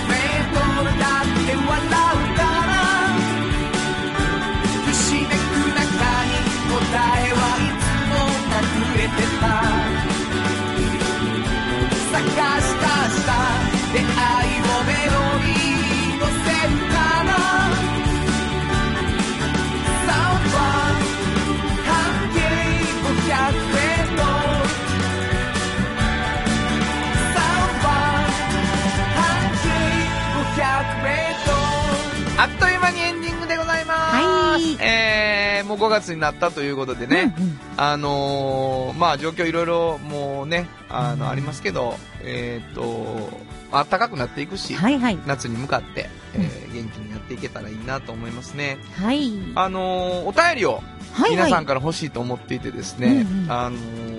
[35.79, 43.31] 5月になったということでね、うんうんあのー、まあ状況いろいろもうね、あの、ありますけど、えーっと、
[43.71, 45.19] 暖かくなっていくし、はいはい。
[45.27, 48.79] 夏に向かって、えー元気にやっていけたらいいなと思いますね。
[48.95, 49.33] はい。
[49.55, 54.18] あのー、お便りをはい皆さんはから欲しいと思っていてですね、うんうんあのー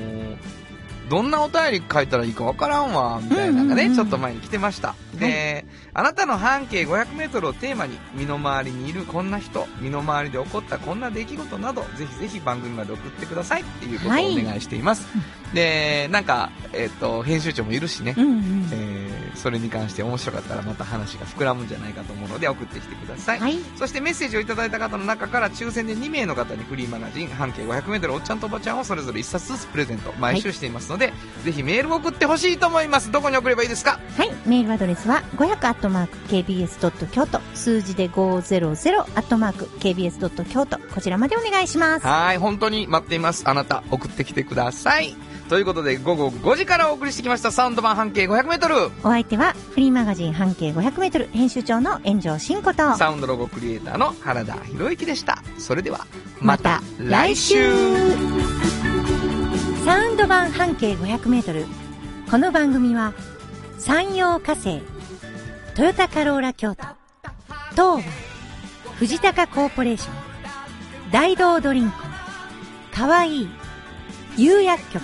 [1.09, 4.95] どんなお便り書いたらいいかわからんわ、みたいなのがね、うんうんうんちょっと前に来てました。
[5.15, 15.07] で、あなたの半径500メートルをテーマに、身の回りにいるこんな人、身の回りで起こったこんな出来事など、ぜひぜひ番組まで送ってくださいっていうことをお願いしています。
[15.53, 18.21] で、なんか、えっ、と、編集長もいるしね、い。
[18.21, 18.69] うんうん。
[18.71, 23.39] えーそれに関して面白かったらまた話が膨らむんじゃないかと思うので送ってきてください。
[23.39, 23.57] はい。
[23.77, 33.99] そしてメッセージをいただいた方の中から抽選で2名の方にフリーマガジン半径 500m おっちゃんとおばちゃんをそれぞれ1冊ずつプレゼント毎週していますので、ぜひメールを送ってほしいと思いますどこに送ればいいですか？
[34.17, 34.31] はい。
[34.45, 37.07] メールアドレスは500 kbs.
[37.07, 38.67] 京都数字で500
[39.79, 40.45] kbs.
[40.45, 42.05] 京都こちらまでお願いします。
[42.05, 45.15] はい本当に待っていますあなた送ってきてください
[45.49, 55.43] ということで午後5時からお送りしてきましたサウンド版半径 500m お相手はフリーマガジン半径500メートル編集長の炎上真子と、サウンドロゴクリエイターの原田博之でした。
[55.57, 56.05] それでは
[56.39, 57.73] また来週。
[59.83, 61.65] サウンド版半径500メートル。
[62.29, 63.13] この番組は
[63.79, 64.83] 山陽火星
[65.73, 66.83] トヨタカローラ京都
[67.71, 68.05] 東
[68.85, 71.97] 和藤高コーポレーション大道ドリンク
[72.93, 73.49] かわいい
[74.37, 75.03] 釉薬局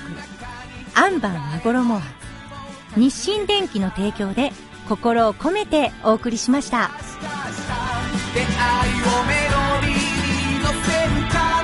[0.95, 2.01] アンバン和衣は
[2.95, 4.53] 日清電機の提供で
[4.87, 6.89] 心を込めてお送りしました
[8.33, 9.95] 「出会いをメロディー
[10.57, 11.37] に乗せるか